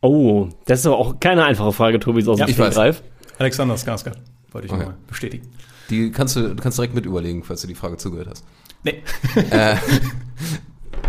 [0.00, 2.72] Oh, das ist aber auch keine einfache Frage, Tobi, so aus Ja, dem ich weiß.
[2.74, 3.02] Stegreif.
[3.38, 4.16] Alexander Skarsgård,
[4.52, 4.80] wollte ich Okay.
[4.82, 5.48] nochmal bestätigen.
[5.90, 8.44] Die kannst du, du kannst direkt mit überlegen, falls du die Frage zugehört hast.
[8.84, 9.02] Nee.
[9.50, 9.76] äh,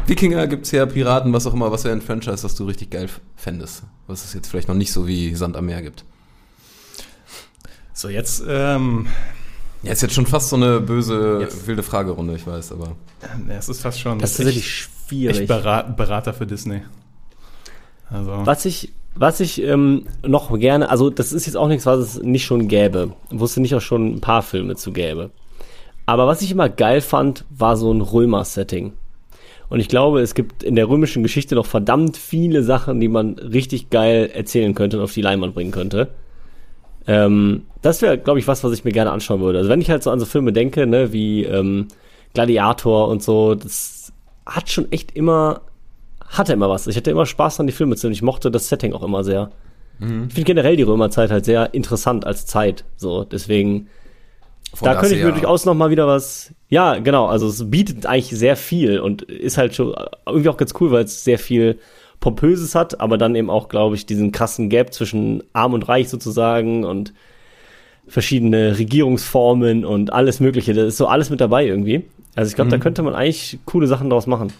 [0.07, 3.09] Wikinger gibt's ja, Piraten, was auch immer, was wäre ein Franchise, was du richtig geil
[3.35, 3.83] fändest?
[4.07, 6.03] Was es jetzt vielleicht noch nicht so wie Sand am Meer gibt.
[7.93, 9.07] So, jetzt, ähm,
[9.83, 11.67] Ja, ist jetzt schon fast so eine böse, Jetzt.
[11.67, 12.95] wilde Fragerunde, ich weiß, aber.
[13.49, 14.19] es ist fast schon.
[14.19, 15.41] Das ist tatsächlich schwierig.
[15.41, 16.81] Ich Berat, Berater für Disney.
[18.11, 21.99] Also, Was ich, was ich ähm, noch gerne, also das ist jetzt auch nichts, was
[21.99, 23.13] es nicht schon gäbe.
[23.29, 25.31] Wusste nicht auch schon ein paar Filme zu gäbe.
[26.05, 28.93] Aber was ich immer geil fand, war so ein Römer-Setting.
[29.69, 33.33] Und ich glaube, es gibt in der römischen Geschichte noch verdammt viele Sachen, die man
[33.35, 36.09] richtig geil erzählen könnte und auf die Leinwand bringen könnte.
[37.05, 39.59] Ähm, das wäre, glaube ich, was, was ich mir gerne anschauen würde.
[39.59, 41.87] Also wenn ich halt so an so Filme denke, ne, wie ähm,
[42.33, 44.11] Gladiator und so, das
[44.45, 45.61] hat schon echt immer,
[46.29, 46.87] hatte immer was.
[46.87, 48.11] Ich hatte immer Spaß an die Filme zu sehen.
[48.11, 49.51] Ich mochte das Setting auch immer sehr.
[50.01, 52.85] Ich finde generell die Römerzeit halt sehr interessant als Zeit.
[52.95, 53.89] So, deswegen,
[54.73, 56.53] Von da das könnte ich mir durchaus noch mal wieder was.
[56.69, 57.25] Ja, genau.
[57.25, 59.93] Also es bietet eigentlich sehr viel und ist halt schon
[60.25, 61.79] irgendwie auch ganz cool, weil es sehr viel
[62.21, 66.07] Pompöses hat, aber dann eben auch, glaube ich, diesen krassen Gap zwischen Arm und Reich
[66.07, 67.13] sozusagen und
[68.07, 70.73] verschiedene Regierungsformen und alles Mögliche.
[70.73, 72.05] Da ist so alles mit dabei irgendwie.
[72.35, 74.53] Also ich glaube, da könnte man eigentlich coole Sachen draus machen.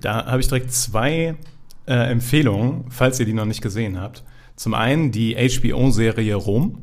[0.00, 1.34] Da habe ich direkt zwei
[1.86, 4.22] äh, Empfehlungen, falls ihr die noch nicht gesehen habt.
[4.56, 6.78] Zum einen die HBO-Serie Rom.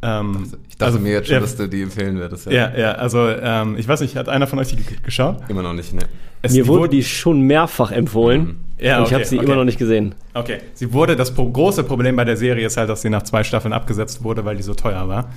[0.00, 2.46] Ähm, Ich dachte mir jetzt schon, ja, dass du die empfehlen würdest.
[2.46, 5.38] ja, ja, also ähm, ich weiß nicht, hat einer von euch die ge- geschaut?
[5.48, 6.02] Immer noch nicht, ne?
[6.40, 8.60] Es, Mir die wurde die schon mehrfach empfohlen.
[8.78, 9.44] Ja, und ich okay, habe sie okay.
[9.46, 10.14] immer noch nicht gesehen.
[10.34, 13.42] Okay, sie wurde, das große Problem bei der Serie ist halt, dass sie nach zwei
[13.42, 15.30] Staffeln abgesetzt wurde, weil die so teuer war.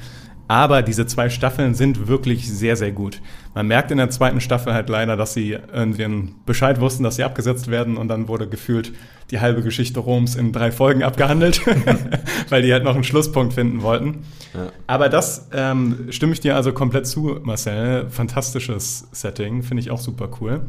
[0.51, 3.21] Aber diese zwei Staffeln sind wirklich sehr, sehr gut.
[3.53, 7.15] Man merkt in der zweiten Staffel halt leider, dass sie irgendwie einen Bescheid wussten, dass
[7.15, 8.91] sie abgesetzt werden und dann wurde gefühlt
[9.29, 11.61] die halbe Geschichte Roms in drei Folgen abgehandelt,
[12.49, 14.25] weil die halt noch einen Schlusspunkt finden wollten.
[14.53, 14.73] Ja.
[14.87, 18.09] Aber das ähm, stimme ich dir also komplett zu, Marcel.
[18.09, 20.63] Fantastisches Setting, finde ich auch super cool.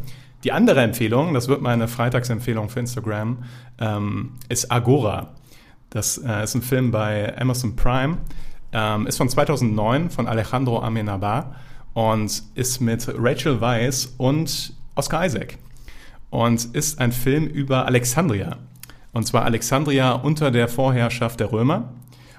[0.45, 3.38] Die andere Empfehlung, das wird meine Freitagsempfehlung für Instagram,
[3.81, 5.35] ähm, ist Agora.
[5.90, 8.18] Das äh, ist ein Film bei Amazon Prime,
[8.73, 11.57] ähm, ist von 2009 von Alejandro Amenabar
[11.95, 15.59] und ist mit Rachel Weisz und Oscar Isaac
[16.31, 18.57] und ist ein Film über Alexandria.
[19.13, 21.93] Und zwar Alexandria unter der Vorherrschaft der Römer.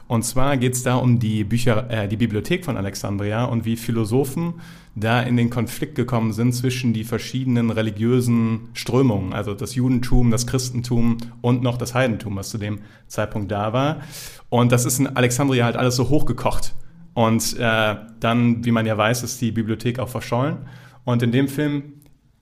[0.08, 3.78] Und zwar geht es da um die Bücher, äh, die Bibliothek von Alexandria und wie
[3.78, 4.56] Philosophen
[4.96, 10.46] da in den Konflikt gekommen sind zwischen die verschiedenen religiösen Strömungen, also das Judentum, das
[10.46, 14.02] Christentum und noch das Heidentum, was zu dem Zeitpunkt da war.
[14.50, 16.76] Und das ist in Alexandria halt alles so hochgekocht.
[17.16, 20.58] Und äh, dann, wie man ja weiß, ist die Bibliothek auch verschollen.
[21.06, 21.84] Und in dem Film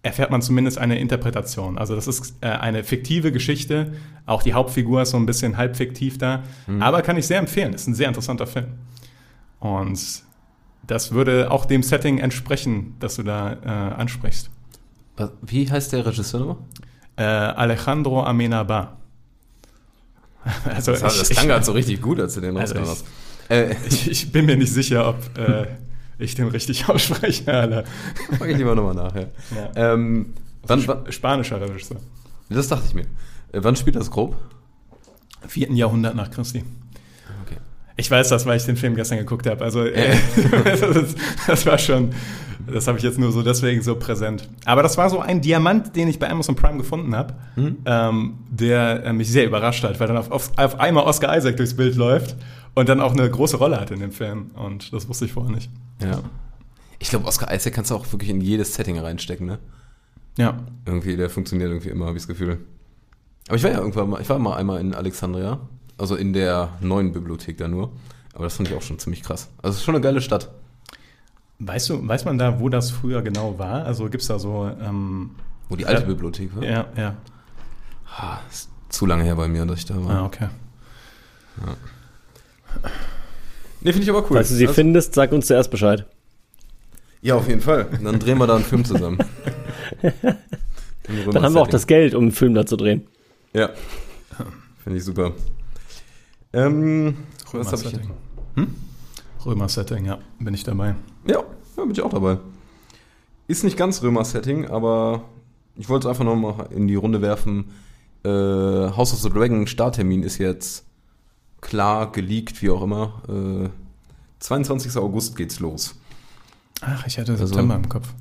[0.04, 1.78] erfährt man zumindest eine Interpretation.
[1.78, 3.94] Also das ist äh, eine fiktive Geschichte.
[4.26, 6.44] Auch die Hauptfigur ist so ein bisschen halb fiktiv da.
[6.80, 7.74] Aber kann ich sehr empfehlen.
[7.74, 8.68] Ist ein sehr interessanter Film.
[9.60, 10.24] Und
[10.92, 14.50] das würde auch dem Setting entsprechen, das du da äh, ansprichst.
[15.42, 16.58] Wie heißt der Regisseur nochmal?
[17.16, 18.98] Äh, Alejandro Amenabar.
[20.66, 23.06] Also Das, das klang gerade so richtig gut, als du den Also ich- hast.
[23.50, 25.68] Äh, ich, ich bin mir nicht sicher, ob äh,
[26.20, 27.54] ich den richtig ausspreche.
[27.54, 27.84] Alter.
[28.38, 29.16] frage ich lieber nochmal nach.
[29.16, 29.26] Ja.
[29.76, 29.94] Ja.
[29.94, 31.98] Ähm, wann, wann, Spanischer Regisseur.
[32.50, 33.06] das dachte ich mir.
[33.52, 34.36] Äh, wann spielt das grob?
[35.48, 36.64] Vierten Jahrhundert nach Christi.
[38.02, 39.64] Ich weiß das, weil ich den Film gestern geguckt habe.
[39.64, 40.16] Also äh,
[40.66, 42.10] das, das war schon,
[42.66, 44.50] das habe ich jetzt nur so deswegen so präsent.
[44.66, 47.36] Aber das war so ein Diamant, den ich bei Amazon Prime gefunden habe,
[47.86, 51.58] ähm, der äh, mich sehr überrascht hat, weil dann auf, auf, auf einmal Oscar Isaac
[51.58, 52.36] durchs Bild läuft
[52.74, 54.50] und dann auch eine große Rolle hat in dem Film.
[54.56, 55.70] Und das wusste ich vorher nicht.
[56.02, 56.22] Ja.
[56.98, 59.60] Ich glaube, Oscar Isaac kannst du auch wirklich in jedes Setting reinstecken, ne?
[60.40, 60.58] Ja.
[60.88, 62.62] Irgendwie, der funktioniert irgendwie immer, habe ich das Gefühl.
[63.48, 65.60] Aber ich war ja irgendwann mal, ich war mal einmal in Alexandria,
[66.02, 67.92] also in der neuen Bibliothek da nur.
[68.34, 69.50] Aber das fand ich auch schon ziemlich krass.
[69.62, 70.50] Also es ist schon eine geile Stadt.
[71.60, 73.86] Weißt du, weiß man da, wo das früher genau war?
[73.86, 75.32] Also gibt es da so, ähm,
[75.70, 76.08] Wo die alte Ja.
[76.08, 76.64] Bibliothek war.
[76.64, 77.16] ja, ja.
[78.18, 80.10] Ah, ist zu lange her bei mir, dass ich da war.
[80.22, 80.48] Ah, okay.
[83.82, 84.38] Nee, finde ich aber cool.
[84.38, 86.06] Falls du sie Also- findest, sag uns zuerst Bescheid.
[87.22, 87.88] Ja, auf jeden Fall.
[88.04, 89.20] Dann drehen wir da einen Film zusammen.
[90.02, 93.08] Dann haben wir auch das Geld, um einen Film da zu drehen.
[93.54, 93.70] Ja.
[94.84, 95.34] Finde ich super.
[96.54, 97.18] Ähm,
[97.54, 98.12] Römer-Setting.
[98.56, 98.76] Hm?
[99.46, 100.96] Römer-Setting, ja, bin ich dabei.
[101.26, 101.44] Ja,
[101.76, 102.38] da bin ich auch dabei.
[103.48, 105.24] Ist nicht ganz Römer-Setting, aber
[105.76, 107.72] ich wollte es einfach nochmal in die Runde werfen.
[108.24, 110.86] Äh, House of the Dragon Starttermin ist jetzt
[111.60, 113.22] klar, geleakt, wie auch immer.
[113.28, 113.70] Äh,
[114.40, 114.96] 22.
[114.98, 115.96] August geht's los.
[116.82, 118.14] Ach, ich hatte Also- September im Kopf.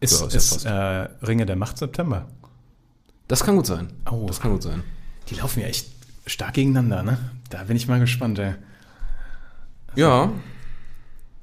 [0.00, 2.26] Ist, Ja, ist ja ist äh, Ringe der Macht September?
[3.26, 3.88] Das kann gut sein.
[4.10, 4.24] Oh.
[4.26, 4.82] Das kann gut sein.
[5.28, 5.88] Die laufen ja echt
[6.28, 7.18] stark gegeneinander, ne?
[7.50, 8.54] Da bin ich mal gespannt, ey.
[9.94, 10.30] Ja,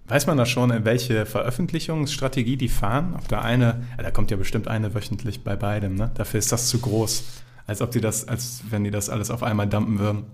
[0.08, 3.16] Weiß man da schon, in welche Veröffentlichungsstrategie die fahren?
[3.16, 6.12] Auf der eine, da kommt ja bestimmt eine wöchentlich bei beidem, ne?
[6.14, 7.24] Dafür ist das zu groß.
[7.66, 10.26] Als ob die das, als wenn die das alles auf einmal dumpen würden.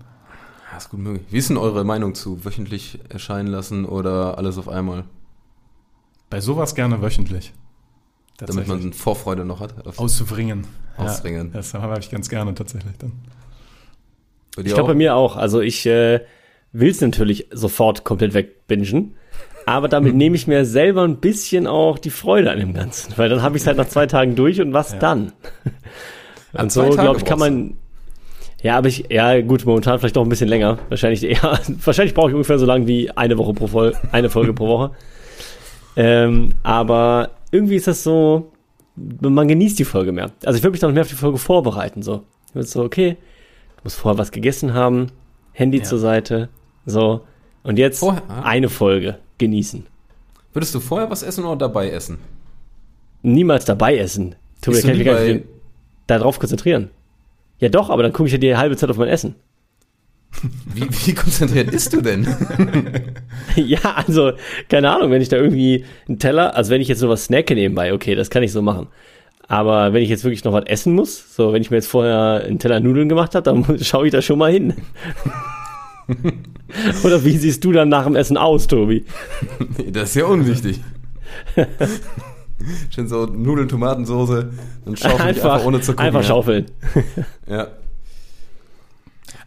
[0.70, 1.26] Ja, ist gut möglich.
[1.30, 5.04] Wie ist denn eure Meinung zu wöchentlich erscheinen lassen oder alles auf einmal?
[6.28, 7.54] Bei sowas gerne wöchentlich.
[8.36, 9.74] damit man Vorfreude noch hat.
[9.96, 10.66] Auszubringen.
[10.98, 11.48] Ausringen.
[11.48, 13.12] Ja, das habe ich ganz gerne tatsächlich dann.
[14.56, 15.36] Ich glaube bei mir auch.
[15.36, 16.20] Also ich äh,
[16.72, 19.14] will es natürlich sofort komplett wegbingen.
[19.66, 23.16] Aber damit nehme ich mir selber ein bisschen auch die Freude an dem Ganzen.
[23.16, 25.32] Weil dann habe ich es halt nach zwei Tagen durch und was dann?
[26.52, 27.74] Ja, Und so, glaube ich, kann man.
[28.62, 30.78] Ja, aber ich, ja, gut, momentan vielleicht noch ein bisschen länger.
[30.88, 34.52] Wahrscheinlich eher, wahrscheinlich brauche ich ungefähr so lange wie eine Woche pro Folge, eine Folge
[34.52, 34.90] pro Woche.
[35.96, 38.52] Ähm, aber irgendwie ist das so,
[38.96, 40.30] man genießt die Folge mehr.
[40.44, 42.22] Also ich würde mich dann mehr auf die Folge vorbereiten, so.
[42.48, 43.16] Ich würde so, okay,
[43.82, 45.08] du musst vorher was gegessen haben,
[45.52, 45.84] Handy Ja.
[45.84, 46.48] zur Seite,
[46.86, 47.22] so.
[47.62, 48.42] Und jetzt Vorher- ah.
[48.42, 49.86] eine Folge genießen.
[50.52, 52.18] Würdest du vorher was essen oder dabei essen?
[53.22, 54.34] Niemals dabei essen.
[54.60, 55.44] Tobi, kann ich mich gar nicht
[56.06, 56.90] darauf konzentrieren.
[57.58, 59.36] Ja doch, aber dann gucke ich ja die halbe Zeit auf mein Essen.
[60.74, 62.26] Wie, wie konzentriert isst du denn?
[63.56, 64.32] Ja, also,
[64.70, 67.54] keine Ahnung, wenn ich da irgendwie einen Teller, also wenn ich jetzt so was snacke
[67.54, 68.86] nebenbei, okay, das kann ich so machen.
[69.48, 72.42] Aber wenn ich jetzt wirklich noch was essen muss, so wenn ich mir jetzt vorher
[72.46, 74.74] einen Teller Nudeln gemacht habe, dann schaue ich da schon mal hin.
[77.04, 79.04] Oder wie siehst du dann nach dem Essen aus, Tobi?
[79.78, 80.80] Nee, das ist ja unwichtig.
[82.90, 84.52] Schön so Nudeln, Tomatensoße,
[84.84, 86.06] dann schaufel ich einfach ohne zu gucken.
[86.06, 86.28] einfach ja.
[86.28, 86.66] schaufeln.
[87.48, 87.68] Ja.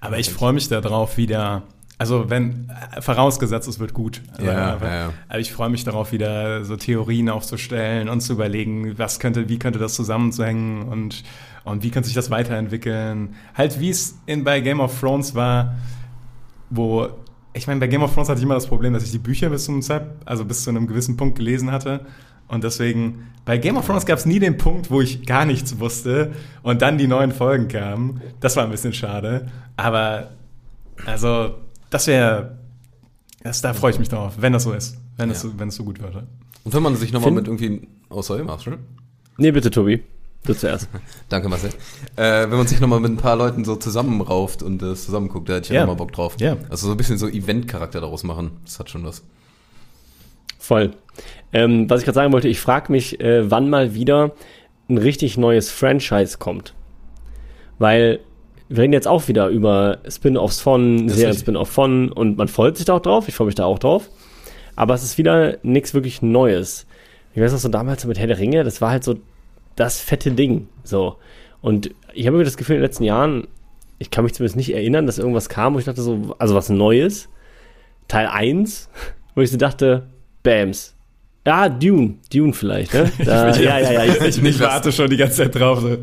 [0.01, 1.63] Aber ich freue mich darauf wieder.
[1.97, 4.21] Also wenn, äh, vorausgesetzt, es wird gut.
[4.33, 5.13] Also Ja, einfach- ja, ja.
[5.29, 9.59] Aber ich freue mich darauf, wieder so Theorien aufzustellen und zu überlegen, was könnte, wie
[9.59, 11.23] könnte das zusammenhängen und,
[11.63, 13.35] und wie könnte sich das weiterentwickeln.
[13.53, 15.75] Halt wie es in, bei Game of Thrones war,
[16.69, 17.07] wo,
[17.53, 19.49] ich meine, bei Game of Thrones hatte ich immer das Problem, dass ich die Bücher
[19.49, 22.01] bis zum Zeit, also bis zu einem gewissen Punkt gelesen hatte.
[22.47, 25.79] Und deswegen, bei Game of Thrones gab es nie den Punkt, wo ich gar nichts
[25.79, 28.21] wusste und dann die neuen Folgen kamen.
[28.39, 29.47] Das war ein bisschen schade.
[29.77, 30.31] Aber,
[31.05, 31.55] also,
[31.89, 32.57] das wäre,
[33.43, 34.97] das, da freue ich mich drauf, wenn das so ist.
[35.17, 35.49] Wenn es Ja.
[35.49, 36.15] so, wenn es so gut wird.
[36.15, 37.88] Und wenn man sich nochmal mit irgendwie.
[38.09, 38.77] Oh, sorry, mach's schon.
[39.38, 40.03] Nee, bitte, Tobi.
[40.45, 40.88] Du zuerst.
[41.29, 41.71] Danke, Marcel.
[42.15, 45.53] Äh, wenn man sich nochmal mit ein paar Leuten so zusammenrauft und das zusammenguckt, da
[45.55, 45.81] hätte ich ja Ja.
[45.81, 46.36] nochmal Bock drauf.
[46.39, 46.57] Ja.
[46.69, 48.51] Also so ein bisschen so Event-Charakter daraus machen.
[48.63, 49.23] Das hat schon was.
[50.59, 50.91] Voll.
[51.53, 54.33] Ähm, was ich gerade sagen wollte, ich frage mich, äh, wann mal wieder
[54.89, 56.73] ein richtig neues Franchise kommt.
[57.79, 58.19] Weil
[58.70, 62.93] wir reden jetzt auch wieder über Spin-offs von, Serien-Spin-off von und man freut sich da
[62.93, 64.09] auch drauf, ich freue mich da auch drauf.
[64.76, 66.86] Aber es ist wieder nichts wirklich Neues.
[67.34, 69.16] Ich weiß noch so damals mit Herr der Ringe, das war halt so
[69.76, 70.68] das fette Ding.
[70.84, 71.18] So.
[71.61, 73.47] Und ich habe irgendwie das Gefühl, in den letzten Jahren,
[73.99, 76.70] ich kann mich zumindest nicht erinnern, dass irgendwas kam, wo ich dachte so, also was
[76.70, 77.30] Neues.
[78.07, 78.89] Teil 1,
[79.36, 80.07] wo ich so dachte,
[80.43, 80.94] Bams.
[81.45, 82.15] Ja, Dune.
[82.33, 83.11] Dune vielleicht, ne?
[83.25, 84.05] Da, ja, ja, ja.
[84.05, 85.81] Ich, Ich, ich warte schon die ganze Zeit drauf.
[85.81, 85.97] So.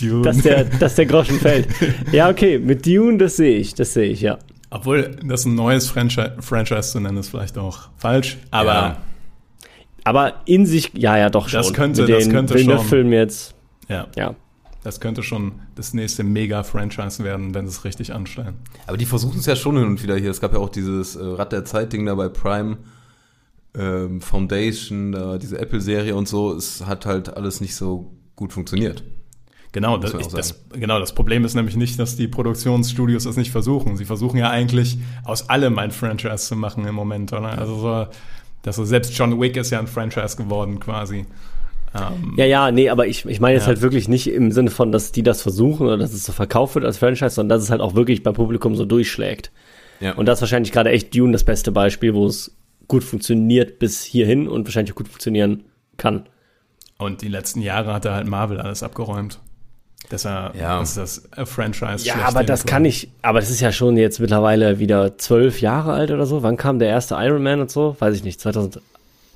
[0.00, 0.22] Dune.
[0.22, 1.68] dass, der, dass der Groschen fällt.
[2.12, 4.38] Ja, okay, mit Dune, das sehe ich, das sehe ich, ja.
[4.70, 8.36] Obwohl, das ein neues Franchise, Franchise zu nennen, ist vielleicht auch falsch.
[8.50, 8.96] Aber Ja.
[10.04, 11.58] Aber in sich, ja, ja, doch schon.
[11.58, 13.54] Das könnte- mit das den könnte Villeneuve-Filmen jetzt,
[13.88, 14.34] ja, ja.
[14.84, 18.54] das könnte schon das nächste Mega-Franchise werden, wenn sie es richtig anstellen.
[18.86, 20.30] Aber die versuchen es ja schon hin und wieder hier.
[20.30, 22.76] Es gab ja auch dieses äh, Rad der Zeit-Ding da bei Prime.
[23.78, 26.54] Ähm, Foundation, da, diese Apple-Serie und so.
[26.54, 29.02] Es hat halt alles nicht so gut funktioniert.
[29.72, 33.50] Genau das, ich, das, genau, das Problem ist nämlich nicht, dass die Produktionsstudios es nicht
[33.50, 33.98] versuchen.
[33.98, 37.58] Sie versuchen ja eigentlich aus allem ein Franchise zu machen im Moment, oder?
[37.58, 38.06] Also so,
[38.62, 41.26] dass so, selbst John Wick ist ja ein Franchise geworden quasi.
[41.94, 43.68] Ähm, Ja, ja, nee, aber ich, ich meine jetzt Ja.
[43.68, 46.74] halt wirklich nicht im Sinne von, dass die das versuchen oder dass es so verkauft
[46.76, 49.52] wird als Franchise, sondern dass es halt auch wirklich beim Publikum so durchschlägt.
[50.00, 50.14] Ja.
[50.14, 52.56] Und das ist wahrscheinlich gerade echt Dune das beste Beispiel, wo es
[52.88, 55.64] gut funktioniert bis hierhin und wahrscheinlich auch gut funktionieren
[55.96, 56.26] kann.
[56.98, 59.38] Und die letzten Jahre hat da halt Marvel alles abgeräumt.
[60.10, 60.80] Deshalb Ja.
[60.80, 64.20] ist das äh, Franchise Ja, aber das kann ich, aber das ist ja schon jetzt
[64.20, 66.42] mittlerweile wieder zwölf Jahre alt oder so.
[66.44, 67.96] Wann kam der erste Iron Man und so?
[67.98, 68.82] Weiß ich nicht, 2008,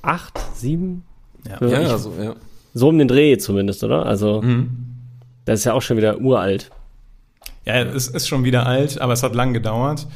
[0.03, 1.03] 2007?
[1.49, 1.67] Ja.
[1.67, 2.35] Ja, ich- also, ja.
[2.73, 4.07] So um den Dreh zumindest, oder?
[4.07, 4.71] Also, Mhm.
[5.45, 6.71] das ist ja auch schon wieder uralt.
[7.67, 10.07] Ja, es ist schon wieder alt, aber es hat lang gedauert.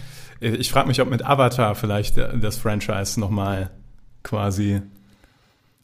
[0.52, 3.70] Ich frage mich, ob mit Avatar vielleicht äh, das Franchise nochmal
[4.22, 4.80] quasi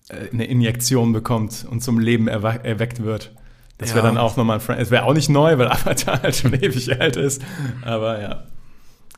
[0.09, 3.33] äh, eine Injektion bekommt und zum Leben erweckt wird.
[3.79, 4.13] Das wäre Ja.
[4.13, 4.85] dann auch nochmal ein Franchise.
[4.87, 7.43] Es wäre auch nicht neu, weil Avatar halt schon ewig alt ist.
[7.83, 8.45] Aber ja,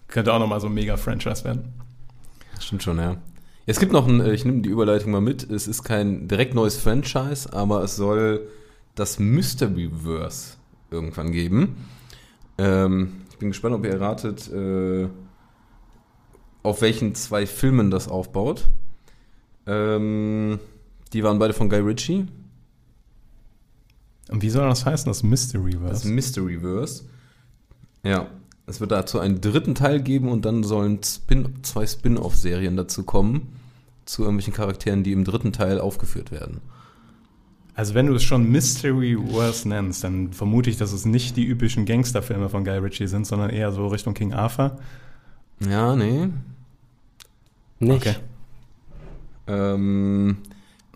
[0.08, 1.72] könnte auch nochmal so ein Mega-Franchise werden.
[2.60, 3.16] Stimmt schon, ja.
[3.66, 6.54] Es gibt noch ein, äh, ich nehme die Überleitung mal mit, es ist kein direkt
[6.54, 8.46] neues Franchise, aber es soll
[8.94, 10.56] das Mysteryverse
[10.90, 11.76] irgendwann geben.
[12.58, 15.08] Ähm, ich bin gespannt, ob ihr erratet, äh,
[16.62, 18.68] auf welchen zwei Filmen das aufbaut.
[19.66, 20.58] Ähm,
[21.12, 22.26] die waren beide von Guy Ritchie.
[24.30, 26.08] Und wie soll das heißen, das Das Mysteryverse?
[26.08, 27.04] Mysteryverse.
[28.04, 28.28] Ja,
[28.66, 33.48] es wird dazu einen dritten Teil geben und dann sollen Spin zwei Spin-off-Serien dazu kommen,
[34.04, 36.60] zu irgendwelchen Charakteren, die im dritten Teil aufgeführt werden.
[37.74, 41.44] Also wenn du es schon Mystery Wars nennst, dann vermute ich, dass es nicht die
[41.44, 44.78] üblichen Gangsterfilme von Guy Ritchie sind, sondern eher so Richtung King Arthur.
[45.60, 46.28] Ja, nee.
[47.82, 48.06] Nicht.
[48.06, 48.14] Okay.
[49.46, 50.36] Ähm,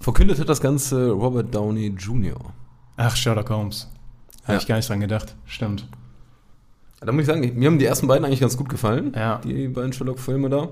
[0.01, 2.37] verkündet hat das Ganze Robert Downey Jr.
[2.97, 3.89] Ach, Sherlock Holmes.
[4.45, 4.59] Habe Ja.
[4.61, 5.35] ich gar nicht dran gedacht.
[5.45, 5.87] Stimmt.
[7.01, 9.13] Da muss ich sagen, mir haben die ersten beiden eigentlich ganz gut gefallen.
[9.15, 9.39] Ja.
[9.45, 10.69] Die beiden Sherlock-Filme da.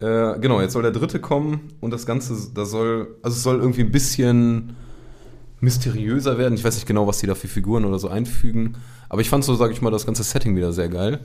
[0.00, 3.60] Äh, genau, jetzt soll der dritte kommen und das Ganze, da soll, also es soll
[3.60, 4.74] irgendwie ein bisschen
[5.60, 6.54] mysteriöser werden.
[6.54, 8.76] Ich weiß nicht genau, was die da für Figuren oder so einfügen.
[9.08, 11.20] Aber ich fand so, sage ich mal, das ganze Setting wieder sehr geil.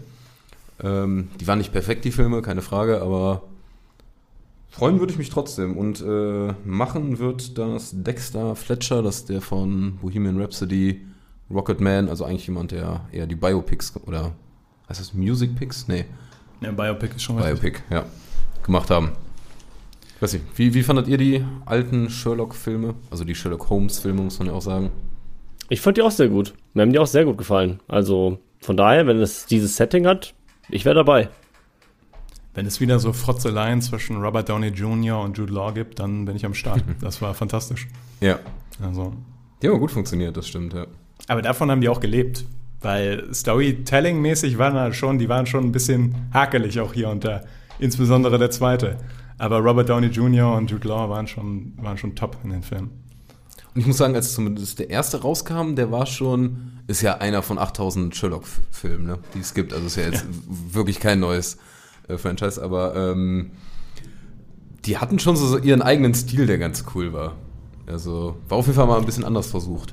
[0.81, 3.41] Ähm, die waren nicht perfekt, die Filme, keine Frage, aber
[4.69, 5.77] freuen würde ich mich trotzdem.
[5.77, 11.05] Und äh, machen wird das Dexter Fletcher, das ist der von Bohemian Rhapsody,
[11.51, 14.33] Rocketman, also eigentlich jemand, der eher die Biopics oder
[14.87, 15.87] heißt das Music Picks?
[15.87, 16.05] Nee,
[16.61, 17.61] Ja, Biopic ist schon richtig.
[17.61, 18.05] Biopic, ja,
[18.63, 19.11] gemacht haben.
[20.15, 22.93] Ich weiß nicht, wie, wie fandet ihr die alten Sherlock-Filme?
[23.09, 24.91] Also die Sherlock Holmes-Filme, muss man ja auch sagen.
[25.69, 26.53] Ich fand die auch sehr gut.
[26.73, 27.79] Mir haben die auch sehr gut gefallen.
[27.87, 30.33] Also von daher, wenn es dieses Setting hat,
[30.69, 31.29] ich wäre dabei.
[32.59, 35.21] Wenn es wieder so Frotzeleien zwischen Robert Downey Jr.
[35.21, 36.83] und Jude Law gibt, dann bin ich am Start.
[36.99, 37.87] Das war fantastisch.
[38.19, 38.37] Ja.
[38.83, 39.13] Also.
[39.61, 40.85] Die haben gut funktioniert, das stimmt, ja.
[41.29, 42.43] Aber davon haben die auch gelebt.
[42.81, 47.45] Weil Storytelling-mäßig waren da schon, die waren schon ein bisschen hakelig auch hier und da.
[47.79, 48.97] Insbesondere der zweite.
[49.37, 50.53] Aber Robert Downey Jr.
[50.57, 52.89] und Jude Law waren schon, waren schon top in den Filmen.
[53.73, 57.41] Und ich muss sagen, als zumindest der erste rauskam, der war schon, ist ja einer
[57.41, 59.71] von 8000 Sherlock-Filmen, ne, die es gibt.
[59.71, 60.25] Also ist ja jetzt
[60.73, 61.57] wirklich kein neues
[62.09, 63.51] äh, Franchise, aber ähm,
[64.85, 67.35] die hatten schon so, so ihren eigenen Stil, der ganz cool war.
[67.87, 69.91] Also war auf jeden Fall mal ein bisschen anders versucht.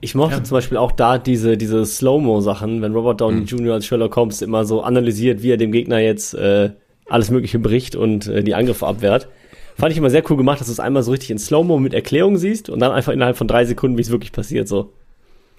[0.00, 0.44] Ich mochte Ja.
[0.44, 3.46] zum Beispiel auch da diese, diese Slow-Mo-Sachen, wenn Robert Downey Mhm.
[3.46, 3.74] Jr.
[3.74, 6.70] als Sherlock Holmes immer so analysiert, wie er dem Gegner jetzt äh,
[7.08, 9.28] alles Mögliche bricht und äh, die Angriffe abwehrt.
[9.76, 11.94] Fand ich immer sehr cool gemacht, dass du es einmal so richtig in Slow-Mo mit
[11.94, 14.68] Erklärung siehst und dann einfach innerhalb von drei Sekunden, wie es wirklich passiert.
[14.68, 14.92] So.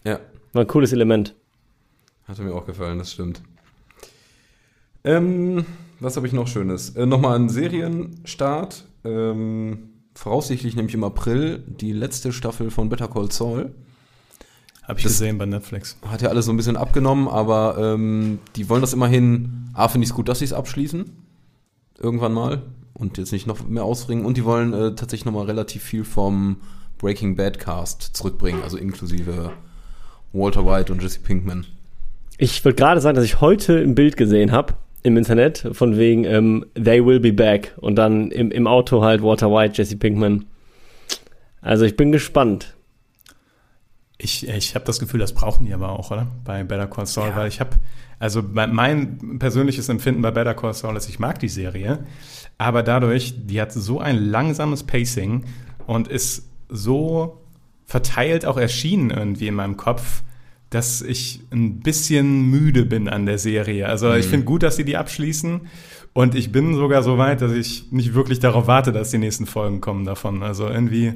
[0.05, 0.19] Ja,
[0.53, 1.35] War ein cooles Element.
[2.27, 3.41] Hatte mir auch gefallen, das stimmt.
[5.03, 5.65] Ähm,
[5.99, 6.91] was habe ich noch Schönes?
[6.95, 8.85] Äh, Nochmal ein Serienstart.
[9.05, 13.71] Ähm, voraussichtlich nämlich im April die letzte Staffel von Better Call Saul.
[14.83, 15.97] Habe ich Das- gesehen bei Netflix.
[16.05, 19.69] Hat ja alles so ein bisschen abgenommen, aber ähm, die wollen das immerhin.
[19.73, 21.05] A, finde ich es gut, dass sie es abschließen.
[21.99, 22.63] Irgendwann mal.
[22.93, 24.25] Und jetzt nicht noch mehr ausbringen.
[24.25, 26.57] Und die wollen äh, tatsächlich nochmal relativ viel vom
[26.97, 28.61] Breaking Bad Cast zurückbringen.
[28.63, 29.51] Also inklusive
[30.33, 31.65] Walter White und Jesse Pinkman.
[32.37, 34.73] Ich würde gerade sagen, dass ich heute ein Bild gesehen habe
[35.03, 39.21] im Internet von wegen ähm, They will be back und dann im, im Auto halt
[39.21, 40.45] Walter White, Jesse Pinkman.
[41.61, 42.75] Also ich bin gespannt.
[44.17, 46.27] Ich, ich habe das Gefühl, das brauchen die aber auch, oder?
[46.43, 47.77] Bei Better Call Saul, weil ich habe,
[48.19, 51.99] also mein persönliches Empfinden bei Better Call Saul ist, ich mag die Serie,
[52.57, 55.45] aber dadurch, die hat so ein langsames Pacing
[55.87, 57.41] und ist so
[57.85, 60.23] verteilt auch erschienen irgendwie in meinem Kopf,
[60.69, 63.87] dass ich ein bisschen müde bin an der Serie.
[63.87, 65.61] Also ich finde gut, dass sie die abschließen
[66.13, 69.45] und ich bin sogar so weit, dass ich nicht wirklich darauf warte, dass die nächsten
[69.47, 70.43] Folgen kommen davon.
[70.43, 71.13] Also irgendwie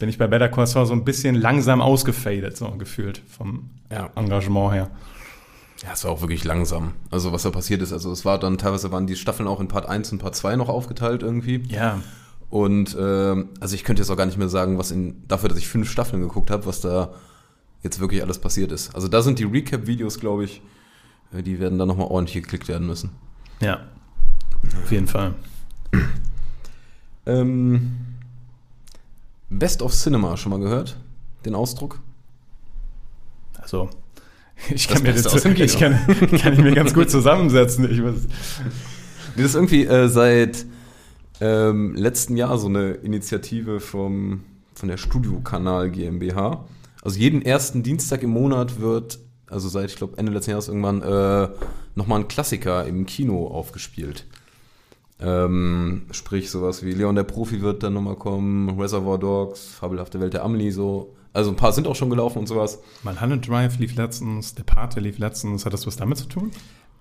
[0.00, 4.10] bin ich bei Better Call Saul so ein bisschen langsam ausgefadet, so gefühlt vom Ja.
[4.16, 4.90] Engagement her.
[5.84, 6.92] Ja, es war auch wirklich langsam.
[7.10, 9.68] Also was da passiert ist, also es war dann teilweise waren die Staffeln auch in
[9.68, 11.62] Part 1 und Part 2 noch aufgeteilt irgendwie.
[11.68, 12.00] Ja,
[12.50, 15.58] Und ähm, also ich könnte jetzt auch gar nicht mehr sagen, was in dafür, dass
[15.58, 17.12] ich fünf Staffeln geguckt habe, was da
[17.84, 18.94] jetzt wirklich alles passiert ist.
[18.94, 20.62] Also da sind die Recap-Videos, glaube ich,
[21.32, 23.10] äh, die werden dann nochmal ordentlich geklickt werden müssen.
[23.60, 23.80] ja,
[24.82, 25.34] auf jeden Fall.
[27.26, 27.96] Ähm,
[29.50, 30.96] Best of Cinema, schon mal gehört?
[31.44, 32.00] Den Ausdruck?
[33.60, 33.90] Also,
[34.70, 35.92] ich Das kann mir das, ich kann,
[36.40, 37.90] kann ich mir ganz gut zusammensetzen.
[37.90, 38.14] Ich weiß,
[39.36, 40.64] Das ist irgendwie äh, seit
[41.40, 46.64] ähm, letzten Jahr so eine Initiative vom, von der Studiokanal GmbH.
[47.04, 51.02] Also jeden ersten Dienstag im Monat wird, also seit, ich glaube, Ende letzten Jahres irgendwann,
[51.02, 51.48] äh,
[51.94, 54.26] nochmal ein Klassiker im Kino aufgespielt.
[55.20, 60.32] Ähm, sprich, sowas wie Leon der Profi wird dann nochmal kommen, Reservoir Dogs, Fabelhafte Welt
[60.32, 61.14] der Amelie, so.
[61.34, 62.80] Also ein paar sind auch schon gelaufen und sowas.
[63.02, 65.66] Mulholland Drive lief letztens, Der Pate lief letztens.
[65.66, 66.52] Hat das was damit zu tun?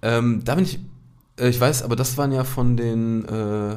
[0.02, 0.80] Ähm, da bin ich,
[1.40, 3.76] äh, ich weiß, aber das waren ja von den äh,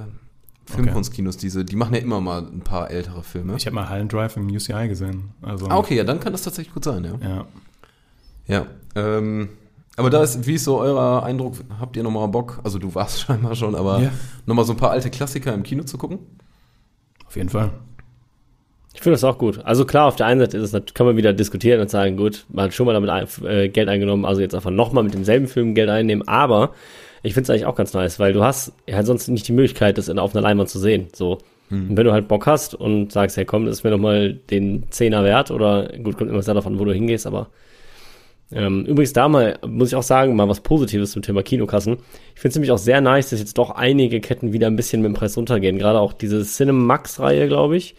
[0.67, 3.55] Filmkunstkinos, diese, die machen ja immer mal ein paar ältere Filme.
[3.57, 5.31] Ich habe mal Mulholland Drive im UCI gesehen.
[5.43, 7.29] Also, ah, okay, ja, dann kann das tatsächlich gut sein, ja.
[7.29, 7.47] Ja.
[8.49, 8.67] Ja.
[8.95, 9.49] Ähm,
[9.97, 11.57] aber da ist, wie ist so euer Eindruck?
[11.81, 12.61] Habt ihr nochmal Bock?
[12.65, 14.11] Also du warst scheinbar schon, aber Ja.
[14.45, 16.19] nochmal so ein paar alte Klassiker im Kino zu gucken?
[17.27, 17.71] Auf jeden Fall.
[18.95, 19.63] Ich finde das auch gut.
[19.65, 22.47] Also klar, auf der einen Seite ist es, kann man wieder diskutieren und sagen, gut,
[22.49, 25.49] man hat schon mal damit ein, äh, Geld eingenommen, also jetzt einfach nochmal mit demselben
[25.49, 26.73] Film Geld einnehmen, aber
[27.27, 29.99] ich finde es eigentlich auch ganz nice, weil du hast ja sonst nicht die Möglichkeit,
[29.99, 31.09] das in, auf einer Leinwand zu sehen.
[31.13, 31.39] So,
[31.89, 34.35] Und wenn du halt Bock hast und sagst, hey komm, das ist mir doch mal
[34.35, 37.49] den Zehner wert oder gut, kommt immer sehr davon, wo du hingehst, aber
[38.53, 41.95] ähm, übrigens da mal, muss ich auch sagen, mal was Positives zum Thema Kinokassen.
[42.35, 45.03] Ich finde es nämlich auch sehr nice, dass jetzt doch einige Ketten wieder ein bisschen
[45.03, 45.79] mit dem Preis runtergehen.
[45.79, 47.97] Gerade auch diese Cinemax-Reihe, glaube ich,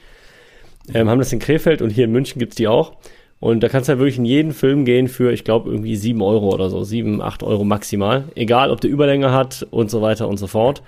[0.93, 2.93] ähm, haben das in Krefeld und hier in München gibt's die auch.
[3.39, 6.21] Und da kannst du halt wirklich in jeden Film gehen für, ich glaube, irgendwie 7
[6.21, 8.25] Euro oder so, 7, 8 Euro maximal.
[8.35, 10.81] Egal, ob der Überlänge hat und so weiter und so fort.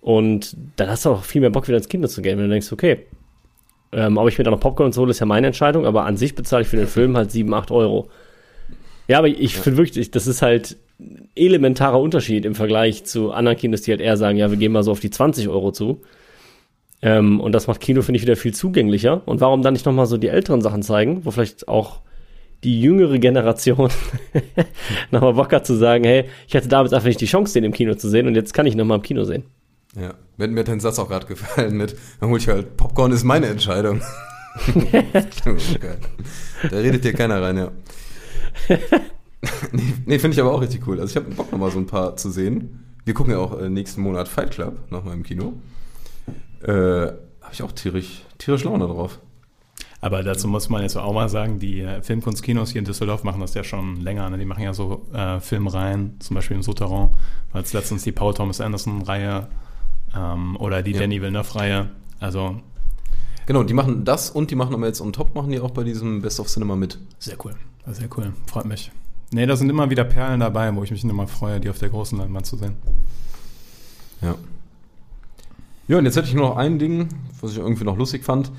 [0.00, 2.50] Und dann hast du auch viel mehr Bock, wieder ins Kino zu gehen, wenn du
[2.50, 3.06] denkst, okay,
[3.92, 6.06] ähm, ob ich mir da noch Popcorn und so hole, ist ja meine Entscheidung, aber
[6.06, 8.08] an sich bezahle ich für den Film halt 7, 8 Euro.
[9.06, 13.58] Ja, aber ich finde wirklich, das ist halt ein elementarer Unterschied im Vergleich zu anderen
[13.58, 16.00] Kinos, die halt eher sagen, ja, wir gehen mal so auf die 20 Euro zu.
[17.02, 19.22] Ähm, und das macht Kino, finde ich, wieder viel zugänglicher.
[19.26, 22.00] Und warum dann nicht nochmal so die älteren Sachen zeigen, wo vielleicht auch
[22.64, 23.90] die jüngere Generation
[25.10, 27.72] nochmal Bock hat zu sagen, hey, ich hatte damals einfach nicht die Chance, den im
[27.72, 29.42] Kino zu sehen und jetzt kann ich nochmal im Kino sehen.
[30.00, 33.12] Ja, mir, mir hat dein Satz auch gerade gefallen mit, dann hol ich halt, Popcorn
[33.12, 34.00] ist meine Entscheidung.
[35.44, 35.98] Geil.
[36.70, 37.72] Da redet dir keiner rein, ja.
[39.72, 41.00] nee, nee finde ich aber auch richtig cool.
[41.00, 42.84] Also ich habe Bock nochmal so ein paar zu sehen.
[43.04, 45.54] Wir gucken ja auch äh, nächsten Monat Fight Club nochmal im Kino.
[46.62, 49.18] Äh, habe ich auch tierisch, tierisch Laune drauf.
[50.00, 53.40] Aber dazu muss man jetzt auch mal sagen, die äh, Filmkunstkinos hier in Düsseldorf machen
[53.40, 54.28] das ja schon länger.
[54.30, 54.38] Ne?
[54.38, 57.10] Die machen ja so äh, Filmreihen, zum Beispiel im Souterrain,
[57.52, 59.48] weil es letztens die Paul Thomas Anderson-Reihe
[60.16, 61.00] ähm, oder die Ja.
[61.00, 61.90] Danny Villeneuve-Reihe.
[62.18, 62.56] Also
[63.46, 65.82] Genau, die machen das und die machen aber jetzt on top, machen die auch bei
[65.82, 66.98] diesem Best of Cinema mit.
[67.18, 67.54] sehr cool.
[67.86, 68.32] Sehr cool.
[68.46, 68.92] Freut mich.
[69.32, 71.88] Nee, da sind immer wieder Perlen dabei, wo ich mich immer freue, die auf der
[71.88, 72.76] großen Leinwand zu sehen.
[74.20, 74.36] Ja.
[75.88, 77.08] Ja, und jetzt hätte ich nur noch ein Ding,
[77.40, 78.50] was ich irgendwie noch lustig fand.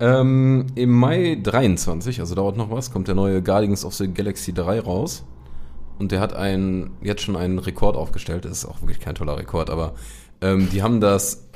[0.00, 4.52] Ähm, Im Mai 23, also dauert noch was, kommt der neue Guardians of the Galaxy
[4.52, 5.24] 3 raus.
[5.98, 8.44] Und der hat einen, jetzt schon einen Rekord aufgestellt.
[8.44, 9.94] Das ist auch wirklich kein toller Rekord, aber
[10.40, 11.48] ähm, die haben das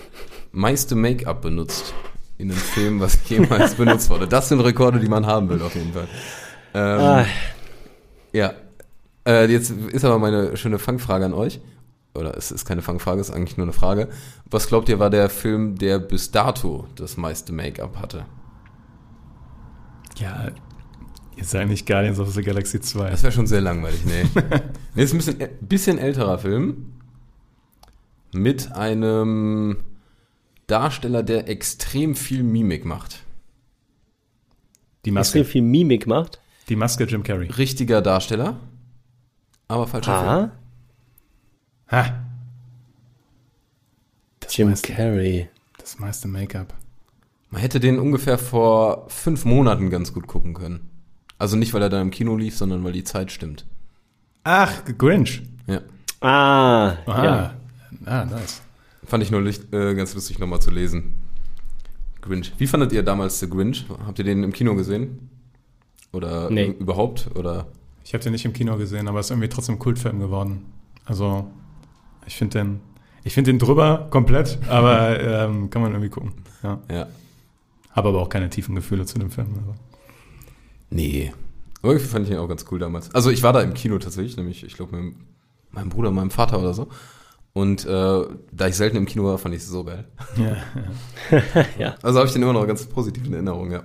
[0.51, 1.95] meiste Make-up benutzt
[2.39, 4.27] in einem Film, was jemals benutzt wurde.
[4.27, 6.09] Das sind Rekorde, die man haben will, auf jeden Fall.
[6.75, 7.27] Ähm, Ah,
[8.33, 8.55] ja.
[9.25, 11.61] Äh, jetzt ist aber meine schöne Fangfrage an euch.
[12.15, 14.09] Oder es ist keine Fangfrage, es ist eigentlich nur eine Frage.
[14.51, 18.27] Was glaubt ihr, war der Film, der bis dato das meiste Make-up hatte?
[20.19, 20.51] Ja,
[21.37, 23.11] jetzt sei nicht Guardians of the Galaxy 2.
[23.11, 24.25] Das wäre schon sehr langweilig, nee.
[24.95, 26.93] nee, ist ein bisschen, äh, bisschen älterer Film.
[28.35, 29.79] Mit einem
[30.67, 33.21] Darsteller, der extrem viel Mimik macht.
[35.05, 36.41] Die extrem Maske, viel Mimik macht.
[36.69, 37.49] die Maske Jim Carrey.
[37.51, 38.61] Richtiger Darsteller,
[39.67, 40.62] aber falscher Film.
[41.93, 42.15] Ah, Ha!
[44.41, 45.49] Das Jim meiste, Carrey.
[45.79, 46.75] das meiste Make-up.
[47.51, 50.89] Man hätte den ungefähr vor fünf Monaten ganz gut gucken können.
[51.39, 53.67] Also nicht, weil er da im Kino lief, sondern weil die Zeit stimmt.
[54.45, 55.43] Ach, Grinch.
[55.67, 55.81] Ja.
[56.21, 57.55] Ah, Ah, ja.
[58.07, 58.63] ah nice.
[59.05, 61.15] Fand ich nur äh, ganz lustig nochmal zu lesen.
[62.23, 62.53] Grinch.
[62.59, 63.85] Wie fandet ihr damals The Grinch?
[64.07, 65.29] Habt ihr den im Kino gesehen?
[66.13, 66.75] Oder Nee.
[66.79, 67.29] überhaupt?
[67.35, 67.67] Oder?
[68.05, 70.65] Ich habe den nicht im Kino gesehen, aber es ist irgendwie trotzdem Kultfilm geworden.
[71.05, 71.51] Also,
[72.27, 72.81] ich finde den,
[73.25, 76.33] ich finde den drüber komplett, aber ähm, kann man irgendwie gucken.
[76.63, 76.81] Ja.
[76.91, 77.07] Ja.
[77.93, 79.49] Habe aber auch keine tiefen Gefühle zu dem Film.
[79.59, 79.75] Also.
[80.91, 81.33] Nee.
[81.83, 83.15] Aber Irgendwie fand ich ihn auch ganz cool damals.
[83.15, 85.15] Also ich war da im Kino tatsächlich, nämlich, ich glaube, mit
[85.71, 86.89] meinem Bruder, meinem Vater oder so.
[87.55, 87.89] Und äh,
[88.53, 90.07] da ich selten im Kino war, fand ich es so geil.
[90.37, 90.57] Ja,
[91.31, 91.65] ja.
[91.79, 91.95] ja.
[92.03, 93.83] Also habe ich den immer noch ganz positiv in Erinnerung, ja.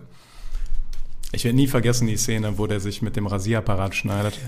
[1.33, 4.39] Ich werde nie vergessen die Szene, wo der sich mit dem Rasierapparat schneidet.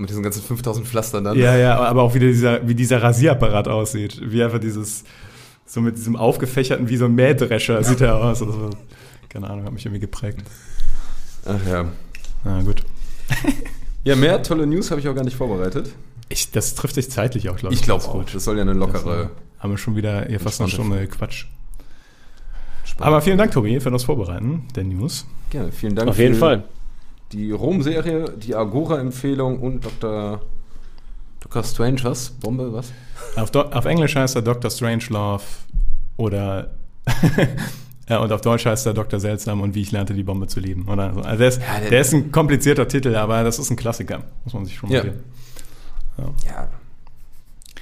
[0.00, 1.38] Mit diesen ganzen 5000 Pflastern dann.
[1.38, 4.18] Ja, ja, aber auch wie dieser, wie dieser Rasierapparat aussieht.
[4.24, 5.04] Wie einfach dieses,
[5.66, 8.40] so mit diesem aufgefächerten, wie so ein Mähdrescher sieht er aus.
[8.40, 8.70] Also,
[9.28, 10.40] keine Ahnung, hat mich irgendwie geprägt.
[11.44, 11.84] Ach ja.
[12.44, 12.82] Na gut.
[14.02, 15.92] Ja, mehr tolle News habe ich auch gar nicht vorbereitet.
[16.30, 17.80] Ich, das trifft sich zeitlich auch, glaube ich.
[17.80, 18.24] Ich glaube auch.
[18.24, 19.30] Das soll ja eine lockere.
[19.30, 21.44] Das, haben wir schon wieder hier fast eine Stunde Quatsch.
[22.84, 23.06] Spannend.
[23.06, 25.26] Aber vielen Dank, Tobi, für das Vorbereiten der News.
[25.50, 26.64] Gerne, vielen Dank Auf jeden für Fall.
[27.32, 30.40] Die Rom-Serie, die Agora-Empfehlung und Dr.
[31.40, 31.62] Dr.
[31.64, 32.30] Strange, was?
[32.30, 32.92] Bombe, was?
[33.36, 34.70] Auf, Do auf Englisch heißt er Dr.
[34.70, 35.42] Strangelove
[36.16, 36.70] oder
[38.08, 39.18] ja, und auf Deutsch heißt er Dr.
[39.20, 40.86] Seltsam und wie ich lernte die Bombe zu lieben.
[40.88, 41.20] Oder so.
[41.20, 44.22] Also der, ist, Ja, der- der ist ein komplizierter Titel, aber das ist ein Klassiker,
[44.44, 45.02] muss man sich schon mal Ja.
[45.02, 45.20] geben.
[46.46, 46.68] Ja.